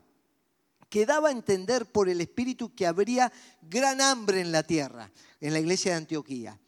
[0.88, 5.52] que daba a entender por el Espíritu que habría gran hambre en la tierra, en
[5.52, 6.60] la iglesia de Antioquía.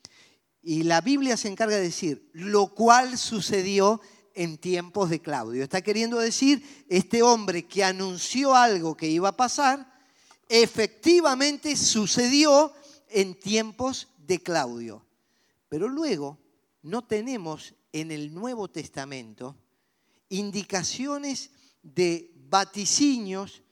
[0.62, 4.00] Y la Biblia se encarga de decir, lo cual sucedió
[4.34, 5.62] en tiempos de Claudio.
[5.62, 9.92] Está queriendo decir, este hombre que anunció algo que iba a pasar,
[10.48, 12.72] efectivamente sucedió
[13.08, 15.04] en tiempos de Claudio.
[15.68, 16.38] Pero luego
[16.82, 19.56] no tenemos en el Nuevo Testamento
[20.28, 21.50] indicaciones
[21.82, 23.62] de vaticinios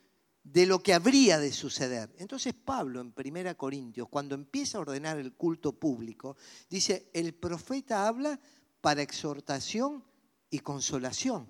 [0.43, 2.15] de lo que habría de suceder.
[2.19, 6.37] Entonces Pablo en 1 Corintios, cuando empieza a ordenar el culto público,
[6.71, 8.41] dice, el profeta habla
[8.81, 10.05] para exhortación
[10.49, 11.47] y consolación.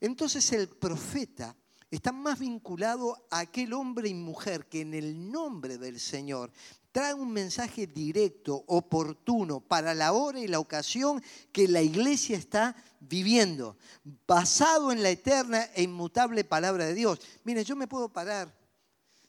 [0.00, 1.56] Entonces el profeta
[1.90, 6.52] está más vinculado a aquel hombre y mujer que en el nombre del Señor
[6.92, 11.22] trae un mensaje directo, oportuno, para la hora y la ocasión
[11.52, 13.76] que la iglesia está viviendo,
[14.26, 17.20] basado en la eterna e inmutable palabra de Dios.
[17.44, 18.52] Miren, yo me puedo parar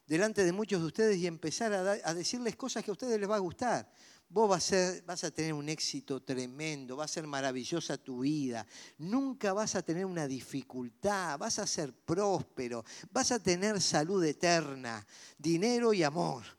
[0.07, 3.35] delante de muchos de ustedes y empezar a, decirles cosas que a ustedes les va
[3.35, 3.91] a gustar.
[4.31, 8.65] Vos vas a, vas a tener un éxito tremendo, va a ser maravillosa tu vida,
[8.99, 15.05] nunca vas a tener una dificultad, vas a ser próspero, vas a tener salud eterna,
[15.37, 16.58] dinero y amor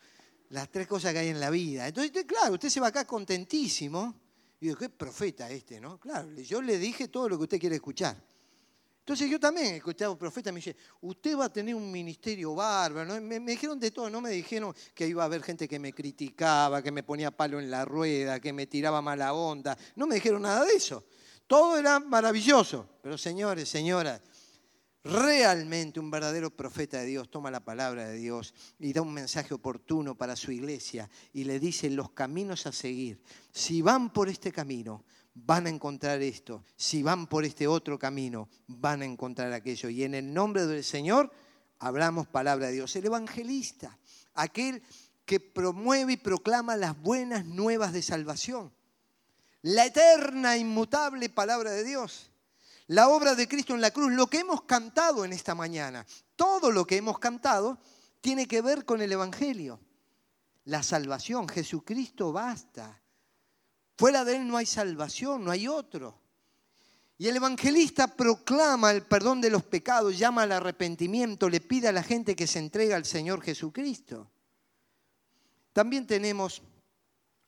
[0.51, 1.89] las tres cosas que hay en la vida.
[1.89, 4.15] Entonces, claro, usted se va acá contentísimo.
[4.61, 5.99] Y digo, qué profeta este, ¿no?
[5.99, 8.17] Claro, yo le dije todo lo que usted quiere escuchar.
[8.99, 12.55] Entonces yo también escuché a un profeta, me dice, usted va a tener un ministerio
[12.55, 13.21] bárbaro.
[13.21, 15.93] Me, me, dijeron de todo, no me dijeron que iba a haber gente que me
[15.93, 19.77] criticaba, que me ponía palo en la rueda, que me tiraba mala onda.
[19.97, 21.05] No me dijeron nada de eso.
[21.47, 22.87] Todo era maravilloso.
[23.03, 24.21] Pero señores, señoras,
[25.05, 29.55] realmente un verdadero profeta de Dios toma la palabra de Dios y da un mensaje
[29.55, 33.21] oportuno para su iglesia y le dice los caminos a seguir.
[33.53, 36.65] Si van por este camino, van a encontrar esto.
[36.77, 39.89] Si van por este otro camino, van a encontrar aquello.
[39.89, 41.31] Y en el nombre del Señor
[41.79, 42.95] hablamos palabra de Dios.
[42.97, 43.99] El evangelista,
[44.35, 44.83] aquel
[45.25, 48.73] que promueve y proclama las buenas nuevas de salvación.
[49.63, 52.30] La eterna, inmutable palabra de Dios
[52.91, 56.73] la obra de Cristo en la cruz, lo que hemos cantado en esta mañana, todo
[56.73, 57.79] lo que hemos cantado
[58.21, 59.79] tiene que ver con el Evangelio.
[60.65, 63.01] La salvación, Jesucristo basta.
[63.97, 66.21] Fuera de Él no hay salvación, no hay otro.
[67.17, 71.93] Y el evangelista proclama el perdón de los pecados, llama al arrepentimiento, le pide a
[71.93, 74.29] la gente que se entregue al Señor Jesucristo.
[75.73, 76.61] También tenemos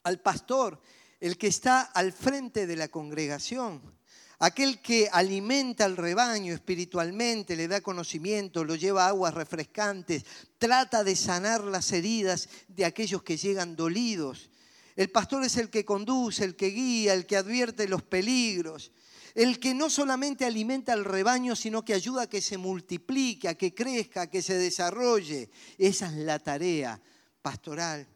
[0.05, 0.81] al pastor,
[1.18, 4.02] el que está al frente de la congregación
[4.42, 10.24] aquel que alimenta al rebaño espiritualmente, le da conocimiento, lo lleva a aguas refrescantes,
[10.59, 14.50] trata de sanar las heridas de aquellos que llegan dolidos.
[14.96, 18.90] El pastor es el que conduce, el que guía, el que advierte los peligros,
[19.37, 23.55] el que no solamente alimenta al rebaño, sino que ayuda a que se multiplique, a
[23.55, 25.50] que crezca, a que se desarrolle.
[25.78, 27.00] Esa es la tarea
[27.42, 28.09] pastoral.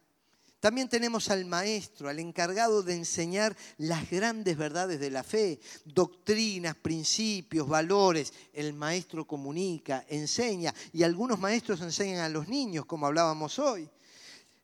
[0.59, 6.75] También tenemos al maestro, al encargado de enseñar las grandes verdades de la fe, doctrinas,
[6.75, 8.33] principios, valores.
[8.53, 13.87] El maestro comunica, enseña y algunos maestros enseñan a los niños, como hablábamos hoy.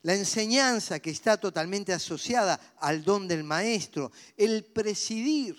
[0.01, 5.55] La enseñanza que está totalmente asociada al don del maestro, el presidir.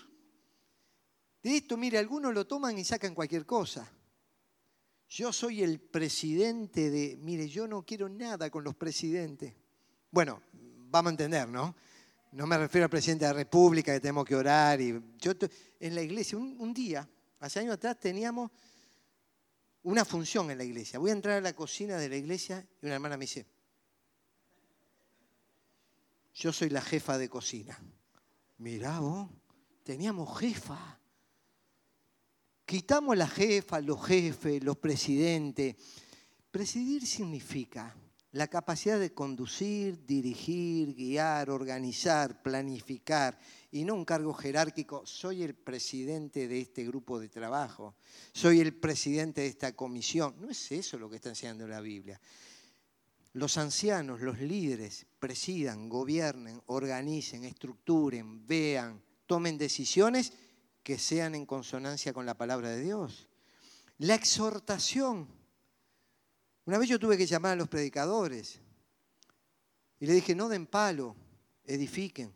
[1.41, 3.89] De esto, mire, algunos lo toman y sacan cualquier cosa.
[5.07, 9.53] Yo soy el presidente de, mire, yo no quiero nada con los presidentes.
[10.15, 11.75] Bueno, vamos a entender, ¿no?
[12.31, 14.79] No me refiero al presidente de la República que tenemos que orar.
[14.79, 15.33] Y yo
[15.77, 17.05] en la iglesia, un, día,
[17.41, 18.49] hace años atrás, teníamos
[19.83, 20.99] una función en la iglesia.
[20.99, 23.45] Voy a entrar a la cocina de la iglesia y una hermana me dice,
[26.33, 27.77] yo soy la jefa de cocina.
[28.59, 29.29] Mirá vos,
[29.83, 30.97] teníamos jefa.
[32.65, 35.75] Quitamos la jefa, los jefes, los presidentes.
[36.51, 37.93] Presidir significa
[38.35, 43.39] la capacidad de conducir, dirigir, guiar, organizar, planificar,
[43.71, 45.05] y no un cargo jerárquico.
[45.05, 47.95] Soy el presidente de este grupo de trabajo,
[48.33, 50.35] soy el presidente de esta comisión.
[50.37, 52.19] No es eso lo que está enseñando la Biblia.
[53.31, 60.33] Los ancianos, los líderes, presidan, gobiernen, organicen, estructuren, vean, tomen decisiones
[60.83, 63.29] que sean en consonancia con la palabra de Dios.
[63.99, 65.44] La exhortación.
[66.65, 68.59] Una vez yo tuve que llamar a los predicadores
[69.99, 71.15] y le dije, no den palo,
[71.63, 72.33] edifiquen,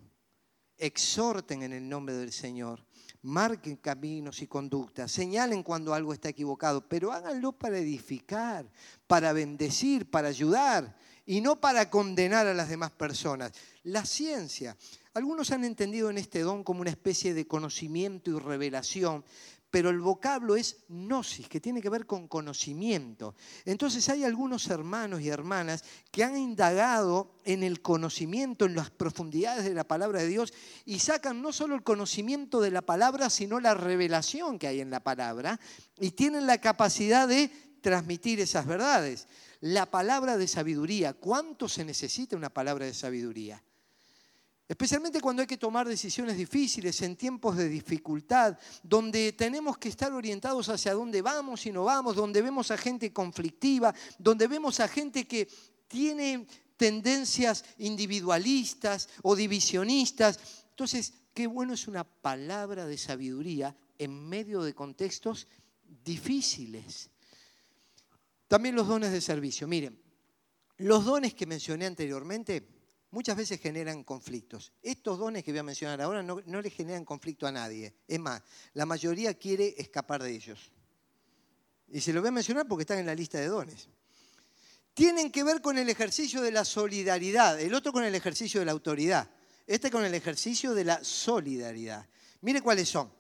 [0.78, 2.86] exhorten en el nombre del Señor,
[3.24, 8.72] marquen caminos y conductas, señalen cuando algo está equivocado, pero háganlo para edificar,
[9.08, 13.52] para bendecir, para ayudar y no para condenar a las demás personas.
[13.84, 14.78] La ciencia
[15.14, 19.26] algunos han entendido en este don como una especie de conocimiento y revelación,
[19.72, 23.36] pero el vocablo es gnosis, que tiene que ver con conocimiento.
[23.66, 29.66] Entonces hay algunos hermanos y hermanas que han indagado en el conocimiento, en las profundidades
[29.66, 30.54] de la palabra de Dios,
[30.86, 34.90] y sacan no solo el conocimiento de la palabra, sino la revelación que hay en
[34.90, 35.60] la palabra,
[36.00, 37.52] y tienen la capacidad de
[37.82, 39.28] transmitir esas verdades.
[39.62, 43.62] La palabra de sabiduría, ¿cuánto se necesita una palabra de sabiduría?
[44.70, 50.14] Especialmente cuando hay que tomar decisiones difíciles, en tiempos de dificultad, donde tenemos que estar
[50.14, 54.88] orientados hacia dónde vamos y no vamos, donde vemos a gente conflictiva, donde vemos a
[54.88, 55.48] gente que
[55.88, 56.46] tiene
[56.78, 60.40] tendencias individualistas o divisionistas.
[60.70, 65.48] Entonces, qué bueno es una palabra de sabiduría en medio de contextos
[66.06, 67.10] difíciles.
[68.48, 69.68] También los dones de servicio.
[69.68, 70.00] Miren,
[70.78, 72.79] los dones que mencioné anteriormente
[73.12, 74.72] muchas veces generan conflictos.
[74.82, 77.94] Estos dones que voy a mencionar ahora no, le generan conflicto a nadie.
[78.08, 78.42] Es más,
[78.74, 80.72] la mayoría quiere escapar de ellos.
[81.88, 83.88] Y se lo voy a mencionar porque están en la lista de dones.
[84.94, 88.66] Tienen que ver con el ejercicio de la solidaridad, el otro con el ejercicio de
[88.66, 89.30] la autoridad,
[89.66, 92.08] este con el ejercicio de la solidaridad.
[92.42, 93.12] Mire cuáles son.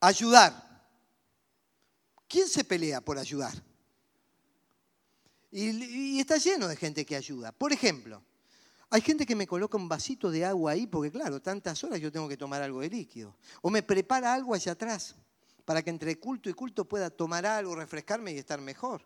[0.00, 0.66] Ayudar.
[2.28, 3.52] ¿Quién se pelea por ayudar?
[5.50, 7.52] y, está lleno de gente que ayuda.
[7.52, 8.22] Por ejemplo,
[8.90, 12.10] hay gente que me coloca un vasito de agua ahí porque, claro, tantas horas yo
[12.10, 13.36] tengo que tomar algo de líquido.
[13.60, 15.14] O me prepara algo allá atrás
[15.66, 19.02] para que entre culto y culto pueda tomar algo, refrescarme y estar mejor.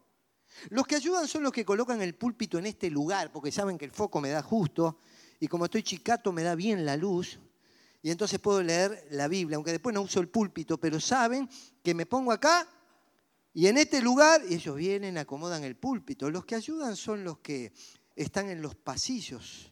[0.68, 3.84] Los que ayudan son los que colocan el púlpito en este lugar porque saben que
[3.84, 4.98] el foco me da justo
[5.40, 7.40] y como estoy chicato me da bien la luz
[8.02, 11.48] y entonces puedo leer la Biblia, aunque después no uso el púlpito, pero saben
[11.82, 12.68] que me pongo acá
[13.52, 16.30] y en este lugar y ellos vienen, acomodan el púlpito.
[16.30, 17.72] Los que ayudan son los que
[18.14, 19.71] están en los pasillos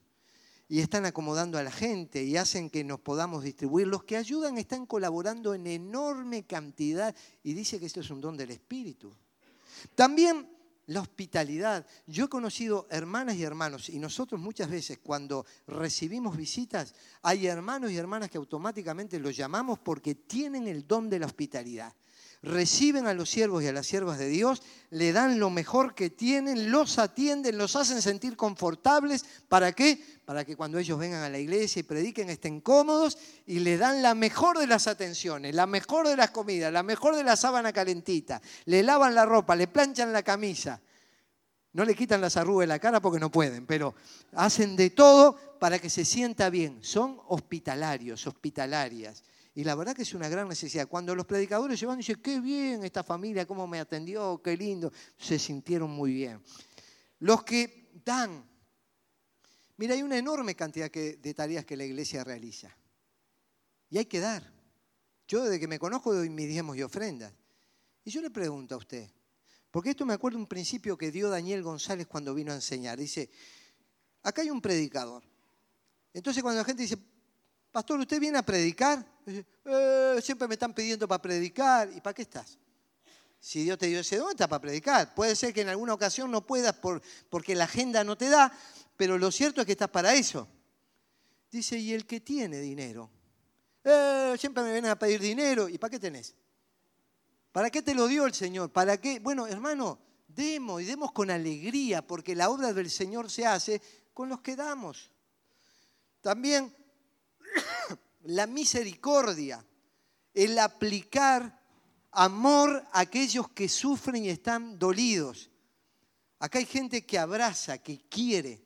[0.70, 3.88] y están acomodando a la gente y hacen que nos podamos distribuir.
[3.88, 8.36] Los que ayudan están colaborando en enorme cantidad y dice que esto es un don
[8.36, 9.12] del Espíritu.
[9.96, 10.48] También
[10.86, 11.84] la hospitalidad.
[12.06, 17.90] Yo he conocido hermanas y hermanos y nosotros muchas veces cuando recibimos visitas hay hermanos
[17.90, 21.92] y hermanas que automáticamente los llamamos porque tienen el don de la hospitalidad
[22.42, 26.10] reciben a los siervos y a las siervas de Dios, le dan lo mejor que
[26.10, 29.24] tienen, los atienden, los hacen sentir confortables.
[29.48, 30.02] ¿Para qué?
[30.24, 34.02] Para que cuando ellos vengan a la iglesia y prediquen estén cómodos y le dan
[34.02, 37.72] la mejor de las atenciones, la mejor de las comidas, la mejor de la sábana
[37.72, 40.80] calentita, le lavan la ropa, le planchan la camisa.
[41.72, 43.94] No le quitan las arrugas de la cara porque no pueden, pero
[44.32, 46.78] hacen de todo para que se sienta bien.
[46.82, 49.22] Son hospitalarios, hospitalarias.
[49.60, 50.88] Y la verdad que es una gran necesidad.
[50.88, 54.90] Cuando los predicadores llevan y dicen, qué bien esta familia, cómo me atendió, qué lindo,
[55.18, 56.42] se sintieron muy bien.
[57.18, 58.42] Los que dan,
[59.76, 62.74] mira, hay una enorme cantidad de tareas que la iglesia realiza.
[63.90, 64.50] Y hay que dar.
[65.28, 67.30] Yo desde que me conozco doy mis diezmos y ofrendas.
[68.02, 69.10] Y yo le pregunto a usted,
[69.70, 72.98] porque esto me acuerdo un principio que dio Daniel González cuando vino a enseñar.
[72.98, 73.28] Dice,
[74.22, 75.22] acá hay un predicador.
[76.14, 76.96] Entonces cuando la gente dice,
[77.70, 79.09] pastor, ¿usted viene a predicar?
[79.64, 81.90] Eh, siempre me están pidiendo para predicar.
[81.94, 82.58] ¿Y para qué estás?
[83.38, 85.14] Si Dios te dio ese don, está para predicar.
[85.14, 88.52] Puede ser que en alguna ocasión no puedas por, porque la agenda no te da,
[88.96, 90.46] pero lo cierto es que estás para eso.
[91.50, 93.10] Dice, y el que tiene dinero,
[93.82, 95.66] Eh, siempre me vienen a pedir dinero.
[95.66, 96.34] ¿Y para qué tenés?
[97.50, 98.70] ¿Para qué te lo dio el Señor?
[98.70, 99.20] ¿Para qué?
[99.20, 103.80] Bueno, hermano, demos y demos con alegría, porque la obra del Señor se hace
[104.12, 105.10] con los que damos.
[106.20, 106.74] También
[108.22, 109.64] la misericordia,
[110.34, 111.60] el aplicar
[112.12, 115.50] amor a aquellos que sufren y están dolidos.
[116.38, 118.64] Acá hay gente que abraza, que quiere.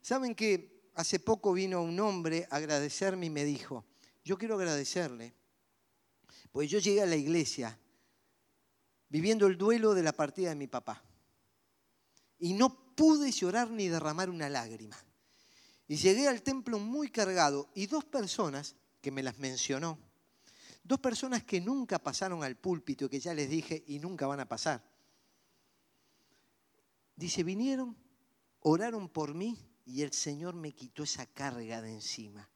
[0.00, 3.84] ¿Saben que hace poco vino un hombre a agradecerme y me dijo,
[4.24, 5.34] yo quiero agradecerle,
[6.50, 7.78] pues yo llegué a la iglesia
[9.08, 11.02] viviendo el duelo de la partida de mi papá
[12.38, 14.96] y no pude llorar ni derramar una lágrima.
[15.92, 19.98] Y llegué al templo muy cargado y dos personas, que me las mencionó,
[20.82, 24.48] dos personas que nunca pasaron al púlpito, que ya les dije y nunca van a
[24.48, 24.82] pasar.
[27.14, 27.94] Dice, vinieron,
[28.60, 32.48] oraron por mí y el Señor me quitó esa carga de encima.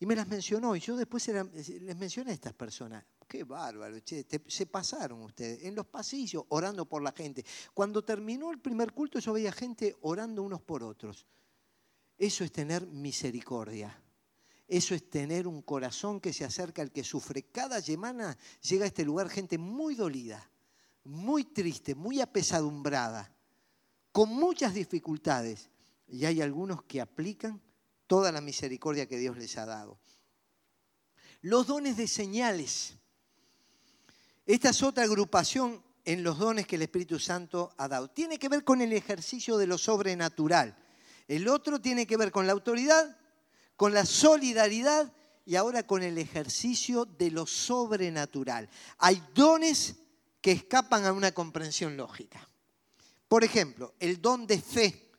[0.00, 3.04] Y me las mencionó y yo después les mencioné a estas personas.
[3.28, 7.44] Qué bárbaro, se pasaron ustedes en los pasillos orando por la gente.
[7.72, 11.24] Cuando terminó el primer culto yo veía gente orando unos por otros.
[12.18, 14.02] Eso es tener misericordia.
[14.68, 17.44] Eso es tener un corazón que se acerca al que sufre.
[17.44, 20.50] Cada semana llega a este lugar gente muy dolida,
[21.04, 23.32] muy triste, muy apesadumbrada,
[24.10, 25.70] con muchas dificultades.
[26.08, 27.60] Y hay algunos que aplican
[28.06, 29.98] toda la misericordia que Dios les ha dado.
[31.42, 32.94] Los dones de señales.
[34.46, 38.08] Esta es otra agrupación en los dones que el Espíritu Santo ha dado.
[38.08, 40.76] Tiene que ver con el ejercicio de lo sobrenatural.
[41.28, 43.16] El otro tiene que ver con la autoridad,
[43.76, 45.12] con la solidaridad
[45.44, 48.68] y ahora con el ejercicio de lo sobrenatural.
[48.98, 49.96] Hay dones
[50.40, 52.48] que escapan a una comprensión lógica.
[53.28, 55.10] Por ejemplo, el don de fe,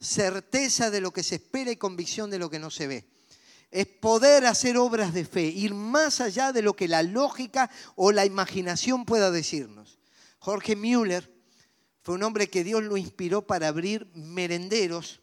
[0.00, 3.08] certeza de lo que se espera y convicción de lo que no se ve.
[3.70, 8.12] Es poder hacer obras de fe, ir más allá de lo que la lógica o
[8.12, 9.98] la imaginación pueda decirnos.
[10.38, 11.32] Jorge Müller
[12.02, 15.21] fue un hombre que Dios lo inspiró para abrir merenderos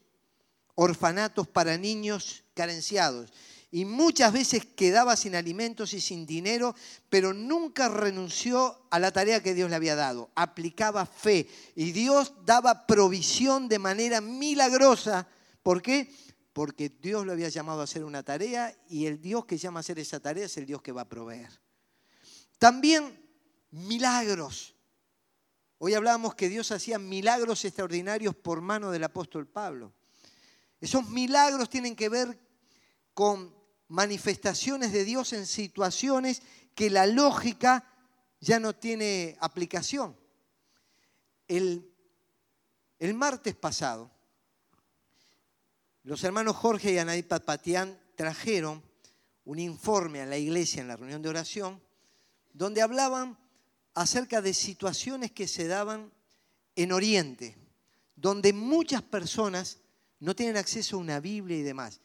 [0.79, 3.33] orfanatos para niños carenciados.
[3.69, 6.73] Y muchas veces quedaba sin alimentos y sin dinero,
[7.09, 10.31] pero nunca renunció a la tarea que Dios le había dado.
[10.35, 15.27] Aplicaba fe y Dios daba provisión de manera milagrosa.
[15.61, 16.11] ¿Por qué?
[16.53, 19.81] Porque Dios lo había llamado a hacer una tarea y el Dios que llama a
[19.81, 21.59] hacer esa tarea es el Dios que va a proveer.
[22.57, 23.21] También
[23.71, 24.75] milagros.
[25.77, 29.93] Hoy hablábamos que Dios hacía milagros extraordinarios por mano del apóstol Pablo.
[30.81, 32.39] Esos milagros tienen que ver
[33.13, 33.53] con
[33.89, 36.41] manifestaciones de Dios en situaciones
[36.75, 37.85] que la lógica
[38.39, 40.15] ya no tiene aplicación.
[41.47, 41.85] El,
[43.15, 44.11] martes pasado,
[46.03, 48.83] los hermanos Jorge y Anaí Patián trajeron
[49.45, 51.81] un informe a la iglesia en la reunión de oración
[52.53, 53.37] donde hablaban
[53.93, 56.11] acerca de situaciones que se daban
[56.75, 57.57] en Oriente,
[58.15, 59.79] donde muchas personas
[60.19, 62.01] no tienen acceso a una Biblia y demás.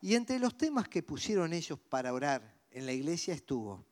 [0.00, 3.84] Y entre los temas que pusieron ellos para orar en la iglesia estuvo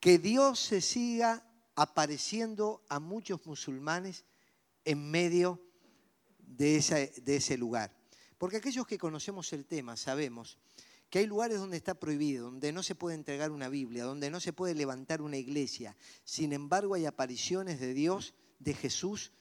[0.00, 4.24] que Dios se siga apareciendo a muchos musulmanes
[4.84, 5.62] en medio
[6.38, 7.96] de, de ese lugar.
[8.36, 10.58] Porque aquellos que conocemos el tema sabemos
[11.08, 14.40] que hay lugares donde está prohibido, donde no se puede entregar una Biblia, donde no
[14.40, 15.96] se puede levantar una iglesia.
[16.24, 19.32] Sin embargo, hay apariciones de Dios, de Jesús,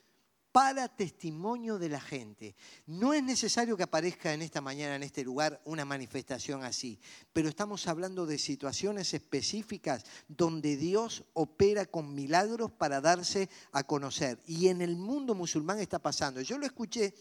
[0.54, 2.56] para testimonio de la gente.
[2.86, 7.00] No es necesario que aparezca en esta mañana, en este lugar, una manifestación así,
[7.34, 14.44] pero estamos hablando de situaciones específicas donde Dios opera con milagros para darse a conocer.
[14.46, 16.40] Y en el mundo musulmán está pasando.
[16.40, 17.16] Yo lo escuché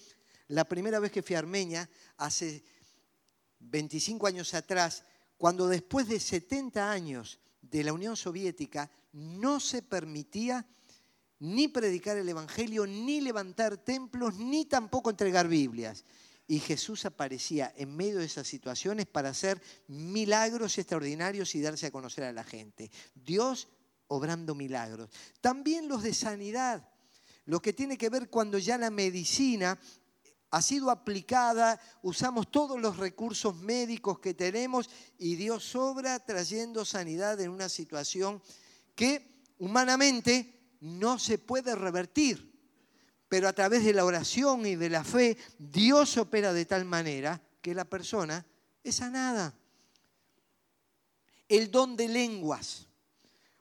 [0.49, 2.63] la primera vez que fui a Armenia, hace
[3.61, 5.05] 25 años atrás,
[5.39, 10.67] cuando después de 70 años de la Unión Soviética no se permitía
[11.43, 16.05] ni predicar el Evangelio, ni levantar templos, ni tampoco entregar Biblias.
[16.47, 21.91] Y Jesús aparecía en medio de esas situaciones para hacer milagros extraordinarios y darse a
[21.91, 22.93] conocer a la gente.
[23.17, 23.67] Dios
[24.07, 25.11] obrando milagros.
[25.41, 26.89] También los de sanidad,
[27.47, 29.77] lo que tiene que ver cuando ya la medicina
[30.53, 34.89] ha sido aplicada, usamos todos los recursos médicos que tenemos
[35.19, 38.41] y Dios obra trayendo sanidad en una situación
[38.95, 42.53] que humanamente no se puede revertir.
[43.29, 47.41] Pero a través de la oración y de la fe, Dios opera de tal manera
[47.63, 48.45] que la persona
[48.83, 49.55] es sanada.
[51.49, 52.89] El don de lenguas.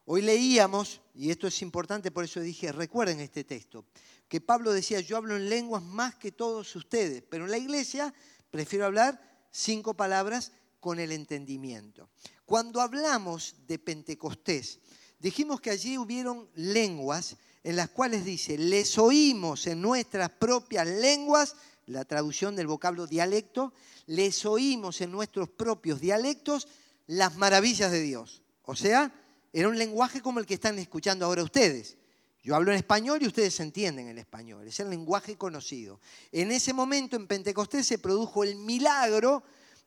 [0.06, 3.86] Hoy leíamos, y esto es importante, por eso dije, recuerden este texto,
[4.28, 8.14] que Pablo decía, yo hablo en lenguas más que todos ustedes, pero en la iglesia
[8.50, 12.10] prefiero hablar cinco palabras con el entendimiento.
[12.46, 14.80] Cuando hablamos de Pentecostés,
[15.22, 21.56] dijimos que allí hubieron lenguas en las cuales dice, les oímos en nuestras propias lenguas,
[21.86, 23.74] la traducción del vocablo dialecto,
[24.08, 26.68] les oímos en nuestros propios dialectos
[27.08, 28.42] las maravillas de Dios.
[28.64, 29.14] O sea,
[29.54, 31.98] era un lenguaje como el que están escuchando ahora ustedes.
[32.44, 36.00] Yo hablo en español y ustedes entienden el español, es el lenguaje conocido.
[36.32, 39.44] En ese momento en Pentecostés se produjo el milagro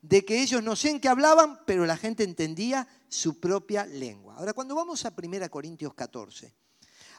[0.07, 4.35] de que ellos no sé en qué hablaban, pero la gente entendía su propia lengua.
[4.35, 6.53] Ahora, cuando vamos a 1 Corintios 14,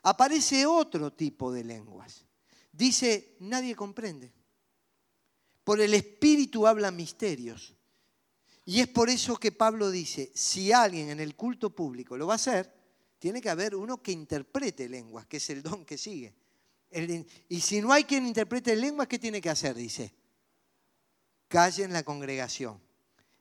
[0.05, 2.25] aparece otro tipo de lenguas.
[2.71, 4.33] Dice, nadie comprende.
[5.65, 7.75] Por el Espíritu habla misterios.
[8.65, 12.35] Y es por eso que Pablo dice, si alguien en el culto público lo va
[12.35, 12.73] a hacer,
[13.19, 16.35] tiene que haber uno que interprete lenguas, que es el don que sigue.
[17.49, 19.75] y si no hay quien interprete lenguas, ¿qué tiene que hacer?
[19.75, 20.15] Dice,
[21.49, 22.81] calle en la congregación.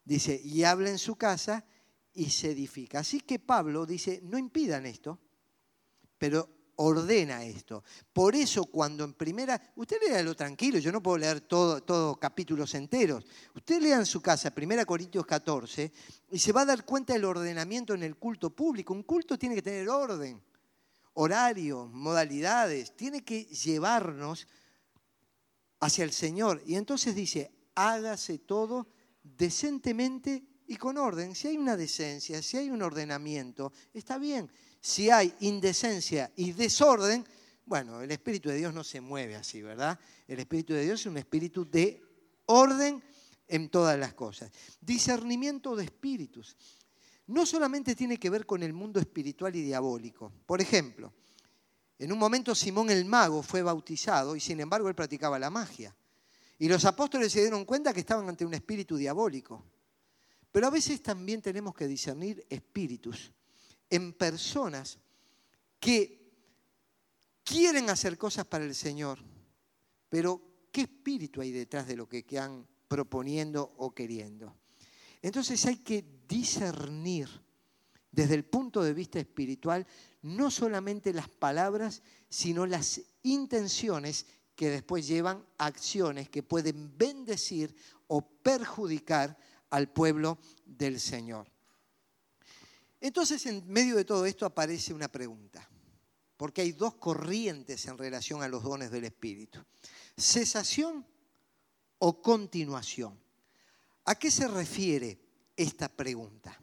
[0.03, 1.65] Dice, y habla en su casa
[2.13, 2.99] y se edifica.
[2.99, 5.19] Así que Pablo dice, no impidan esto,
[6.17, 7.83] pero ordena esto.
[8.11, 12.73] Por eso cuando en primera, usted léalo tranquilo, yo no puedo leer todos todo capítulos
[12.75, 13.25] enteros.
[13.53, 15.91] Usted lea en su casa 1 Corintios 14
[16.31, 18.93] y se va a dar cuenta del ordenamiento en el culto público.
[18.93, 20.41] Un culto tiene que tener orden,
[21.13, 24.47] horario, modalidades, tiene que llevarnos
[25.79, 26.61] hacia el Señor.
[26.65, 28.87] Y entonces dice, hágase todo
[29.21, 31.35] decentemente y con orden.
[31.35, 34.49] Si hay una decencia, si hay un ordenamiento, está bien.
[34.79, 37.25] Si hay indecencia y desorden,
[37.65, 39.99] bueno, el Espíritu de Dios no se mueve así, ¿verdad?
[40.27, 42.01] El Espíritu de Dios es un espíritu de
[42.45, 43.03] orden
[43.47, 44.51] en todas las cosas.
[44.79, 46.55] Discernimiento de espíritus.
[47.27, 50.31] No solamente tiene que ver con el mundo espiritual y diabólico.
[50.45, 51.11] Por ejemplo,
[51.97, 55.95] en un momento Simón el mago fue bautizado y sin embargo él practicaba la magia.
[56.57, 59.63] Y los apóstoles se dieron cuenta que estaban ante un espíritu diabólico.
[60.51, 63.31] Pero a veces también tenemos que discernir espíritus
[63.89, 64.97] en personas
[65.79, 66.25] que
[67.43, 69.19] quieren hacer cosas para el Señor,
[70.09, 70.41] pero
[70.71, 74.55] ¿qué espíritu hay detrás de lo que quedan proponiendo o queriendo?
[75.21, 77.29] Entonces hay que discernir
[78.11, 79.85] desde el punto de vista espiritual
[80.21, 84.25] no solamente las palabras, sino las intenciones
[84.55, 87.75] que después llevan acciones que pueden bendecir
[88.07, 89.37] o perjudicar
[89.69, 91.51] al pueblo del Señor.
[93.01, 95.69] Entonces, en medio de todo esto aparece una pregunta,
[96.37, 99.59] porque hay dos corrientes en relación a los dones del Espíritu.
[100.17, 101.05] Cesación
[101.99, 103.19] o continuación.
[104.05, 105.19] ¿A qué se refiere
[105.55, 106.59] esta pregunta?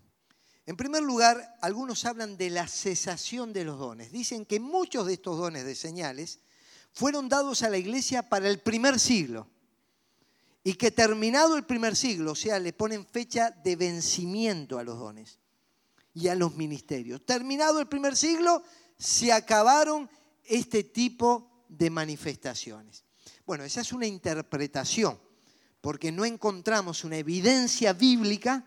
[0.64, 4.12] En primer lugar, algunos hablan de la cesación de los dones.
[4.12, 6.40] Dicen que muchos de estos dones de señales
[6.93, 9.49] fueron dados a la iglesia para el primer siglo.
[10.64, 14.99] Y que terminado el primer siglo, o sea, le ponen fecha de vencimiento a los
[14.99, 15.38] dones
[16.14, 17.24] y a los ministerios.
[17.26, 18.62] Terminado el primer siglo,
[18.97, 20.09] se acabaron
[20.45, 23.05] este tipo de manifestaciones.
[23.45, 25.18] Bueno, esa es una interpretación,
[25.80, 28.64] porque no encontramos una evidencia bíblica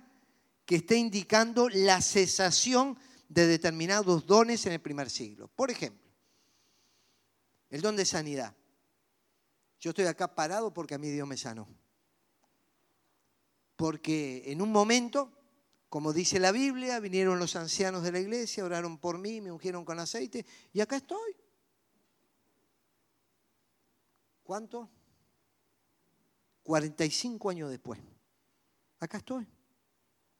[0.65, 2.97] que esté indicando la cesación
[3.29, 5.47] de determinados dones en el primer siglo.
[5.47, 6.04] Por ejemplo,
[7.75, 8.55] el don de sanidad.
[9.81, 11.67] Yo estoy acá parado porque a mí Dios me sanó.
[13.75, 15.29] Porque en un momento,
[15.89, 19.83] como dice la Biblia, vinieron los ancianos de la iglesia, oraron por mí, me ungieron
[19.83, 21.35] con aceite y acá estoy.
[24.43, 24.89] ¿Cuánto?
[26.63, 27.99] 45 años después.
[29.01, 29.45] Acá estoy,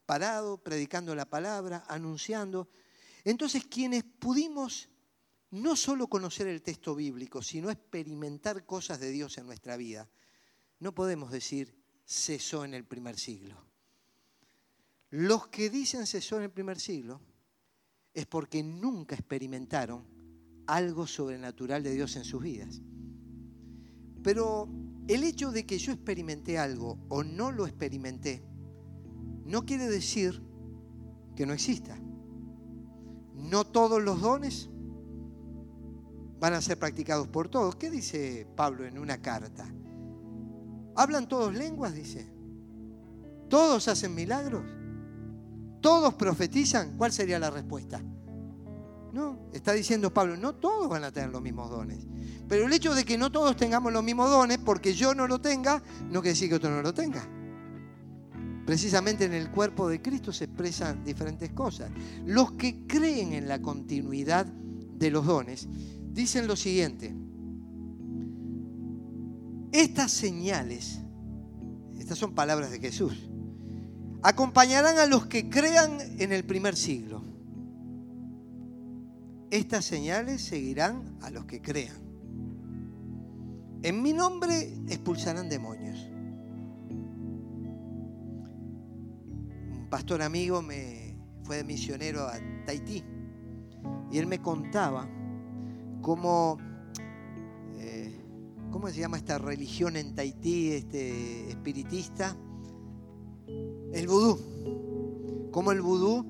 [0.05, 2.69] parado, predicando la palabra, anunciando.
[3.25, 4.87] Entonces, quienes pudimos
[5.55, 10.09] no solo conocer el texto bíblico, sino experimentar cosas de Dios en nuestra vida.
[10.79, 11.73] No podemos decir
[12.05, 13.55] cesó en el primer siglo.
[15.11, 17.21] Los que dicen cesó en el primer siglo
[18.13, 20.05] es porque nunca experimentaron
[20.67, 22.81] algo sobrenatural de Dios en sus vidas.
[24.23, 24.67] Pero
[25.07, 28.43] el hecho de que yo experimenté algo o no lo experimenté,
[29.45, 30.41] no quiere decir
[31.37, 31.97] que no exista.
[33.33, 34.69] No todos los dones
[36.39, 37.75] van a ser practicados por todos.
[37.75, 39.65] ¿Qué dice Pablo en una carta?
[40.95, 41.93] ¿Hablan todos lenguas?
[41.93, 42.27] Dice.
[43.49, 44.63] ¿Todos hacen milagros?
[45.81, 46.97] ¿Todos profetizan?
[46.97, 48.01] ¿Cuál sería la respuesta?
[49.13, 52.05] No, está diciendo Pablo, no todos van a tener los mismos dones.
[52.49, 55.39] Pero el hecho de que no todos tengamos los mismos dones, porque yo no lo
[55.39, 57.25] tenga, no quiere decir que otro no lo tenga.
[58.65, 61.91] Precisamente en el cuerpo de Cristo se expresan diferentes cosas.
[62.25, 65.69] Los que creen en la continuidad de los dones
[66.15, 67.13] dicen lo siguiente.
[69.73, 71.01] Estas señales,
[71.99, 73.29] estas son palabras de Jesús,
[74.23, 77.21] acompañarán a los que crean en el primer siglo.
[79.51, 81.97] Estas señales seguirán a los que crean.
[83.83, 85.99] En mi nombre expulsarán demonios.
[89.69, 93.03] Un pastor amigo me fue de misionero a Tahití
[94.11, 95.07] y él me contaba
[96.05, 96.59] cómo,
[97.79, 98.15] eh,
[98.69, 102.37] ¿cómo se llama esta religión en Tahití, este espiritista?
[103.91, 105.49] El vudú.
[105.51, 106.23] Cómo el vudú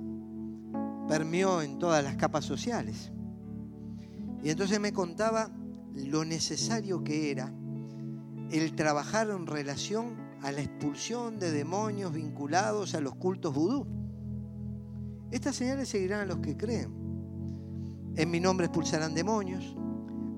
[1.09, 3.11] permeó en todas las capas sociales.
[4.41, 5.51] Y entonces me contaba
[5.93, 7.53] lo necesario que era
[8.51, 13.85] el trabajar en relación a la expulsión de demonios vinculados a los cultos vudú.
[15.31, 17.04] Estas señales seguirán a los que creen.
[18.17, 19.75] En mi nombre expulsarán demonios,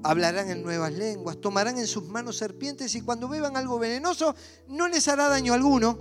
[0.03, 4.36] hablarán en nuevas lenguas, tomarán en sus manos serpientes y cuando beban algo venenoso
[4.67, 5.97] no les hará daño alguno.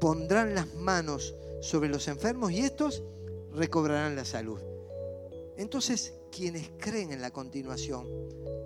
[0.00, 3.02] Pondrán las manos sobre los enfermos y estos
[3.52, 4.60] recobrarán la salud.
[5.56, 8.06] Entonces, quienes creen en la continuación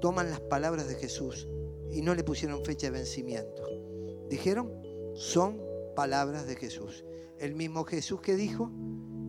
[0.00, 1.48] toman las palabras de Jesús
[1.90, 3.62] y no le pusieron fecha de vencimiento.
[4.28, 4.70] Dijeron,
[5.14, 5.60] son
[5.96, 7.04] palabras de Jesús.
[7.38, 8.70] El mismo Jesús que dijo,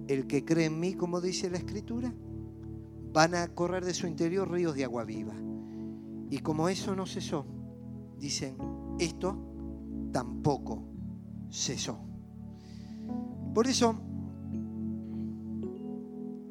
[0.07, 2.13] el que cree en mí, como dice la Escritura,
[3.15, 5.33] van a correr de su interior ríos de agua viva.
[6.29, 7.45] Y como eso no cesó,
[8.19, 8.57] dicen,
[8.99, 9.37] esto
[10.11, 10.83] tampoco
[11.49, 11.97] cesó.
[13.53, 13.97] Por eso,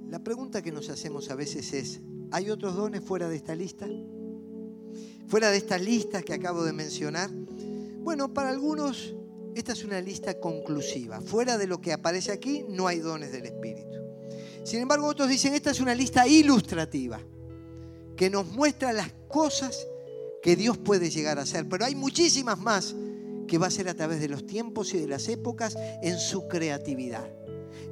[0.09, 2.01] la pregunta que nos hacemos a veces es,
[2.31, 3.87] ¿hay otros dones fuera de esta lista?
[5.27, 7.29] fuera de estas listas que acabo de mencionar?
[7.31, 9.15] Bueno, para algunos
[9.55, 11.21] esta es una lista conclusiva.
[11.21, 14.04] Fuera de lo que aparece aquí no hay dones del Espíritu.
[14.65, 17.21] Sin embargo, otros dicen, esta es una lista ilustrativa,
[18.17, 19.87] que nos muestra las cosas
[20.43, 21.69] que Dios puede llegar a hacer.
[21.69, 22.95] Pero hay muchísimas más
[23.47, 26.49] que va a ser a través de los tiempos y de las épocas en su
[26.49, 27.29] creatividad.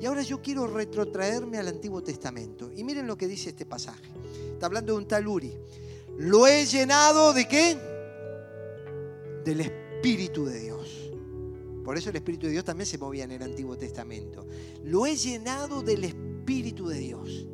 [0.01, 2.70] Y ahora yo quiero retrotraerme al Antiguo Testamento.
[2.75, 4.09] Y miren lo que dice este pasaje.
[4.53, 5.55] Está hablando de un tal Uri.
[6.18, 7.77] Lo he llenado de qué?
[9.45, 11.11] Del Espíritu de Dios.
[11.85, 14.47] Por eso el Espíritu de Dios también se movía en el Antiguo Testamento.
[14.85, 16.22] Lo he llenado del Espíritu
[16.75, 17.47] de Dios.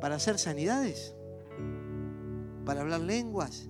[0.00, 1.14] ¿Para hacer sanidades?
[2.64, 3.68] ¿Para hablar lenguas?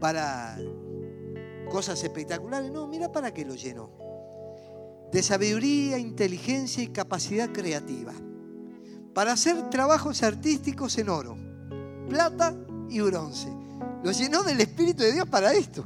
[0.00, 0.58] ¿Para
[1.70, 2.70] cosas espectaculares?
[2.70, 3.90] No, mira para qué lo llenó.
[5.12, 8.12] De sabiduría, inteligencia y capacidad creativa.
[9.14, 11.48] Para hacer trabajos artísticos en oro
[12.08, 12.54] plata
[12.88, 13.48] y bronce.
[14.02, 15.84] Lo llenó del Espíritu de Dios para esto.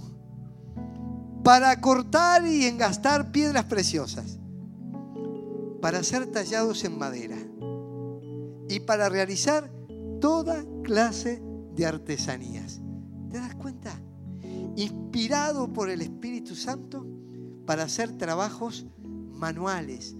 [1.42, 4.38] Para cortar y engastar piedras preciosas.
[5.82, 7.36] Para ser tallados en madera.
[8.68, 9.70] Y para realizar
[10.20, 11.42] toda clase
[11.74, 12.80] de artesanías.
[13.30, 14.00] ¿Te das cuenta?
[14.76, 17.06] Inspirado por el Espíritu Santo
[17.66, 20.14] para hacer trabajos manuales,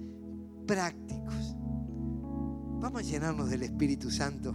[0.67, 1.55] prácticos.
[2.81, 4.55] Vamos a llenarnos del Espíritu Santo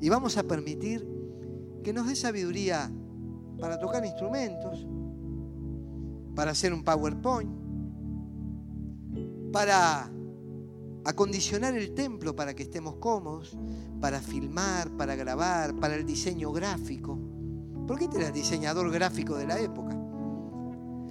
[0.00, 1.06] y vamos a permitir
[1.82, 2.92] que nos dé sabiduría
[3.58, 4.86] para tocar instrumentos,
[6.34, 7.59] para hacer un PowerPoint,
[9.52, 10.10] para
[11.04, 13.56] acondicionar el templo para que estemos cómodos,
[14.00, 17.18] para filmar, para grabar, para el diseño gráfico.
[17.86, 19.96] Porque este era diseñador gráfico de la época.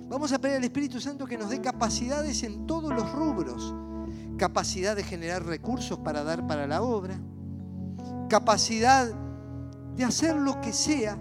[0.09, 3.75] Vamos a pedir al Espíritu Santo que nos dé capacidades en todos los rubros.
[4.37, 7.19] Capacidad de generar recursos para dar para la obra,
[8.29, 9.13] capacidad
[9.95, 11.17] de hacer lo que sea.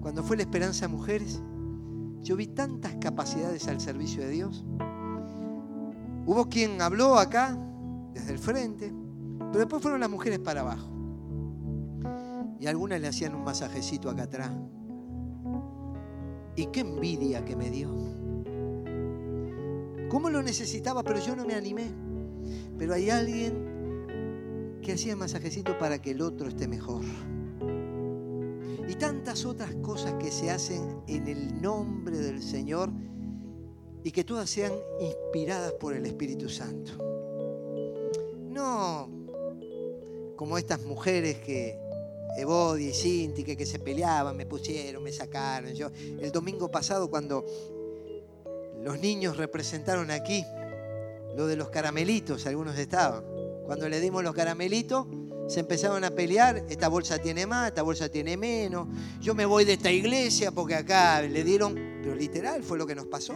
[0.00, 1.42] Cuando fue la Esperanza Mujeres,
[2.22, 4.64] yo vi tantas capacidades al servicio de Dios.
[6.30, 7.58] Hubo quien habló acá,
[8.14, 8.94] desde el frente,
[9.48, 10.88] pero después fueron las mujeres para abajo.
[12.60, 14.52] Y algunas le hacían un masajecito acá atrás.
[16.54, 17.92] Y qué envidia que me dio.
[20.08, 21.02] ¿Cómo lo necesitaba?
[21.02, 21.90] Pero yo no me animé.
[22.78, 27.02] Pero hay alguien que hacía masajecito para que el otro esté mejor.
[28.88, 32.92] Y tantas otras cosas que se hacen en el nombre del Señor
[34.02, 36.92] y que todas sean inspiradas por el Espíritu Santo.
[38.48, 39.20] No
[40.40, 41.78] como estas mujeres que,
[42.38, 45.74] Evodi y Cinti, que, que se peleaban, me pusieron, me sacaron.
[45.74, 47.44] Yo, el domingo pasado cuando
[48.82, 50.42] los niños representaron aquí
[51.36, 53.22] lo de los caramelitos, algunos estaban.
[53.66, 55.06] Cuando le dimos los caramelitos,
[55.46, 58.88] se empezaron a pelear, esta bolsa tiene más, esta bolsa tiene menos,
[59.20, 62.94] yo me voy de esta iglesia porque acá le dieron, pero literal fue lo que
[62.94, 63.34] nos pasó.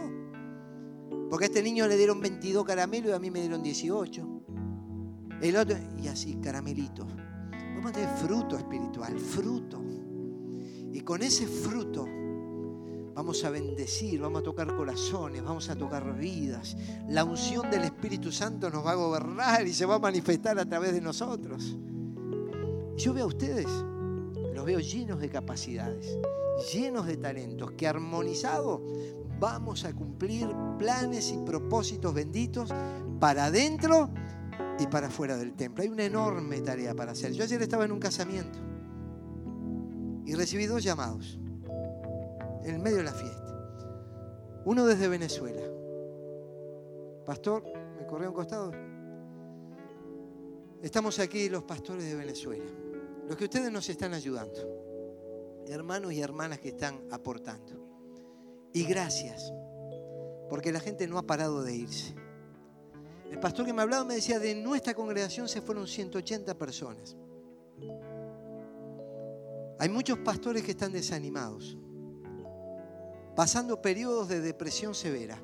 [1.29, 4.41] Porque a este niño le dieron 22 caramelos y a mí me dieron 18.
[5.41, 7.07] El otro, y así, caramelitos.
[7.75, 9.83] Vamos a tener fruto espiritual, fruto.
[10.91, 12.07] Y con ese fruto
[13.15, 16.75] Vamos a bendecir, vamos a tocar corazones, vamos a tocar vidas.
[17.07, 20.65] La unción del Espíritu Santo nos va a gobernar y se va a manifestar a
[20.65, 21.77] través de nosotros.
[22.97, 23.67] Yo veo a ustedes,
[24.53, 26.19] los veo llenos de capacidades,
[26.73, 28.81] llenos de talentos, que armonizados
[29.39, 32.69] vamos a cumplir planes y propósitos benditos
[33.19, 34.09] para adentro
[34.79, 35.83] y para afuera del templo.
[35.83, 37.33] Hay una enorme tarea para hacer.
[37.33, 38.59] Yo ayer estaba en un casamiento
[40.25, 41.39] y recibí dos llamados
[42.63, 43.41] en el medio de la fiesta.
[44.65, 45.61] Uno desde Venezuela.
[47.25, 47.63] Pastor,
[47.97, 48.71] me corrió un costado.
[50.81, 52.65] Estamos aquí los pastores de Venezuela,
[53.27, 57.84] los que ustedes nos están ayudando, hermanos y hermanas que están aportando.
[58.75, 59.53] Y gracias,
[60.49, 62.13] porque la gente no ha parado de irse.
[63.31, 67.15] El pastor que me hablaba me decía, de nuestra congregación se fueron 180 personas.
[69.79, 71.77] Hay muchos pastores que están desanimados,
[73.33, 75.41] pasando periodos de depresión severa.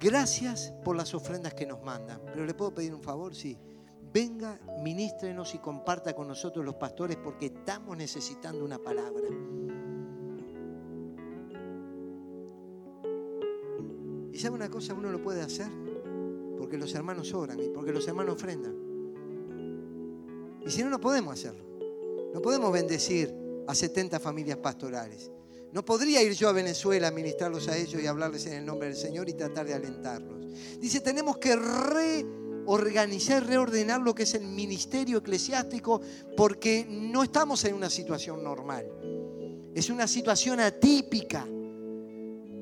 [0.00, 2.22] Gracias por las ofrendas que nos mandan.
[2.24, 3.58] Pero le puedo pedir un favor, sí.
[4.14, 9.28] Venga, ministrenos y comparta con nosotros los pastores porque estamos necesitando una palabra.
[14.46, 14.94] Sabe una cosa?
[14.94, 15.66] Uno lo puede hacer
[16.56, 18.76] porque los hermanos oran y porque los hermanos ofrendan.
[20.64, 21.64] Y si no, no podemos hacerlo.
[22.32, 23.34] No podemos bendecir
[23.66, 25.32] a 70 familias pastorales.
[25.72, 28.86] No podría ir yo a Venezuela a ministrarlos a ellos y hablarles en el nombre
[28.86, 30.46] del Señor y tratar de alentarlos.
[30.78, 36.00] Dice, tenemos que reorganizar, reordenar lo que es el ministerio eclesiástico
[36.36, 38.86] porque no estamos en una situación normal.
[39.74, 41.48] Es una situación atípica.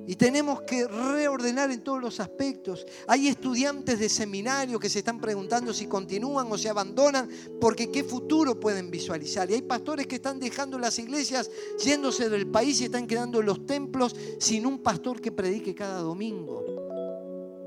[0.06, 2.86] Y tenemos que reordenar en todos los aspectos.
[3.06, 7.28] Hay estudiantes de seminario que se están preguntando si continúan o se abandonan
[7.60, 9.50] porque qué futuro pueden visualizar.
[9.50, 11.50] Y hay pastores que están dejando las iglesias
[11.82, 16.00] yéndose del país y están quedando en los templos sin un pastor que predique cada
[16.00, 16.62] domingo.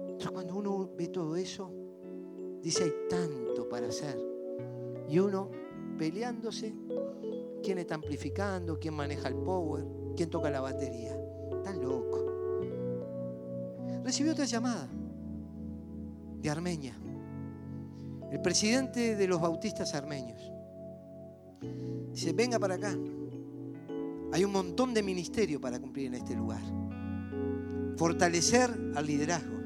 [0.01, 1.71] Entonces cuando uno ve todo eso,
[2.61, 4.19] dice hay tanto para hacer.
[5.09, 5.49] Y uno
[5.97, 6.75] peleándose,
[7.63, 9.85] quién está amplificando, quién maneja el power,
[10.15, 11.17] quién toca la batería.
[11.63, 12.26] Tan loco
[14.07, 14.87] recibió otra llamada
[16.39, 16.97] de Armenia,
[18.31, 20.41] el presidente de los bautistas armenios.
[22.13, 22.97] Dice, venga para acá.
[24.31, 26.61] Hay un montón de ministerio para cumplir en este lugar.
[27.97, 29.57] Fortalecer al liderazgo.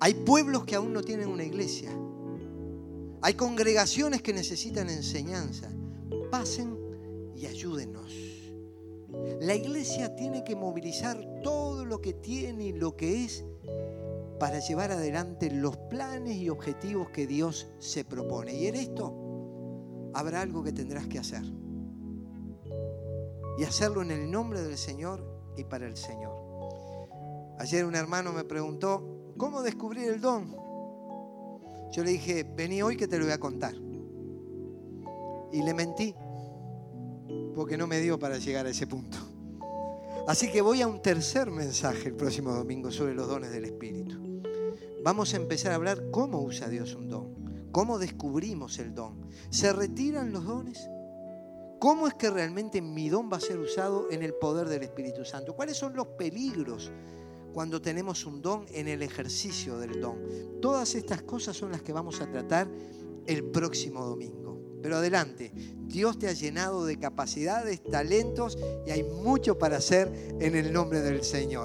[0.00, 1.90] Hay pueblos que aún no tienen una iglesia.
[3.20, 5.68] Hay congregaciones que necesitan enseñanza.
[6.30, 6.74] Pasen
[7.36, 8.35] y ayúdenos.
[9.40, 13.44] La iglesia tiene que movilizar todo lo que tiene y lo que es
[14.38, 18.54] para llevar adelante los planes y objetivos que Dios se propone.
[18.54, 19.14] Y en esto
[20.14, 21.42] habrá algo que tendrás que hacer.
[23.58, 25.24] Y hacerlo en el nombre del Señor
[25.56, 26.34] y para el Señor.
[27.58, 30.54] Ayer un hermano me preguntó, ¿cómo descubrir el don?
[31.92, 33.74] Yo le dije, vení hoy que te lo voy a contar.
[35.52, 36.14] Y le mentí
[37.54, 39.18] porque no me dio para llegar a ese punto.
[40.26, 44.42] Así que voy a un tercer mensaje el próximo domingo sobre los dones del Espíritu.
[45.04, 49.30] Vamos a empezar a hablar cómo usa Dios un don, cómo descubrimos el don.
[49.50, 50.90] ¿Se retiran los dones?
[51.78, 55.24] ¿Cómo es que realmente mi don va a ser usado en el poder del Espíritu
[55.24, 55.54] Santo?
[55.54, 56.90] ¿Cuáles son los peligros
[57.52, 60.18] cuando tenemos un don en el ejercicio del don?
[60.60, 62.66] Todas estas cosas son las que vamos a tratar
[63.26, 64.45] el próximo domingo.
[64.82, 65.52] Pero adelante,
[65.86, 71.00] Dios te ha llenado de capacidades, talentos y hay mucho para hacer en el nombre
[71.00, 71.64] del Señor.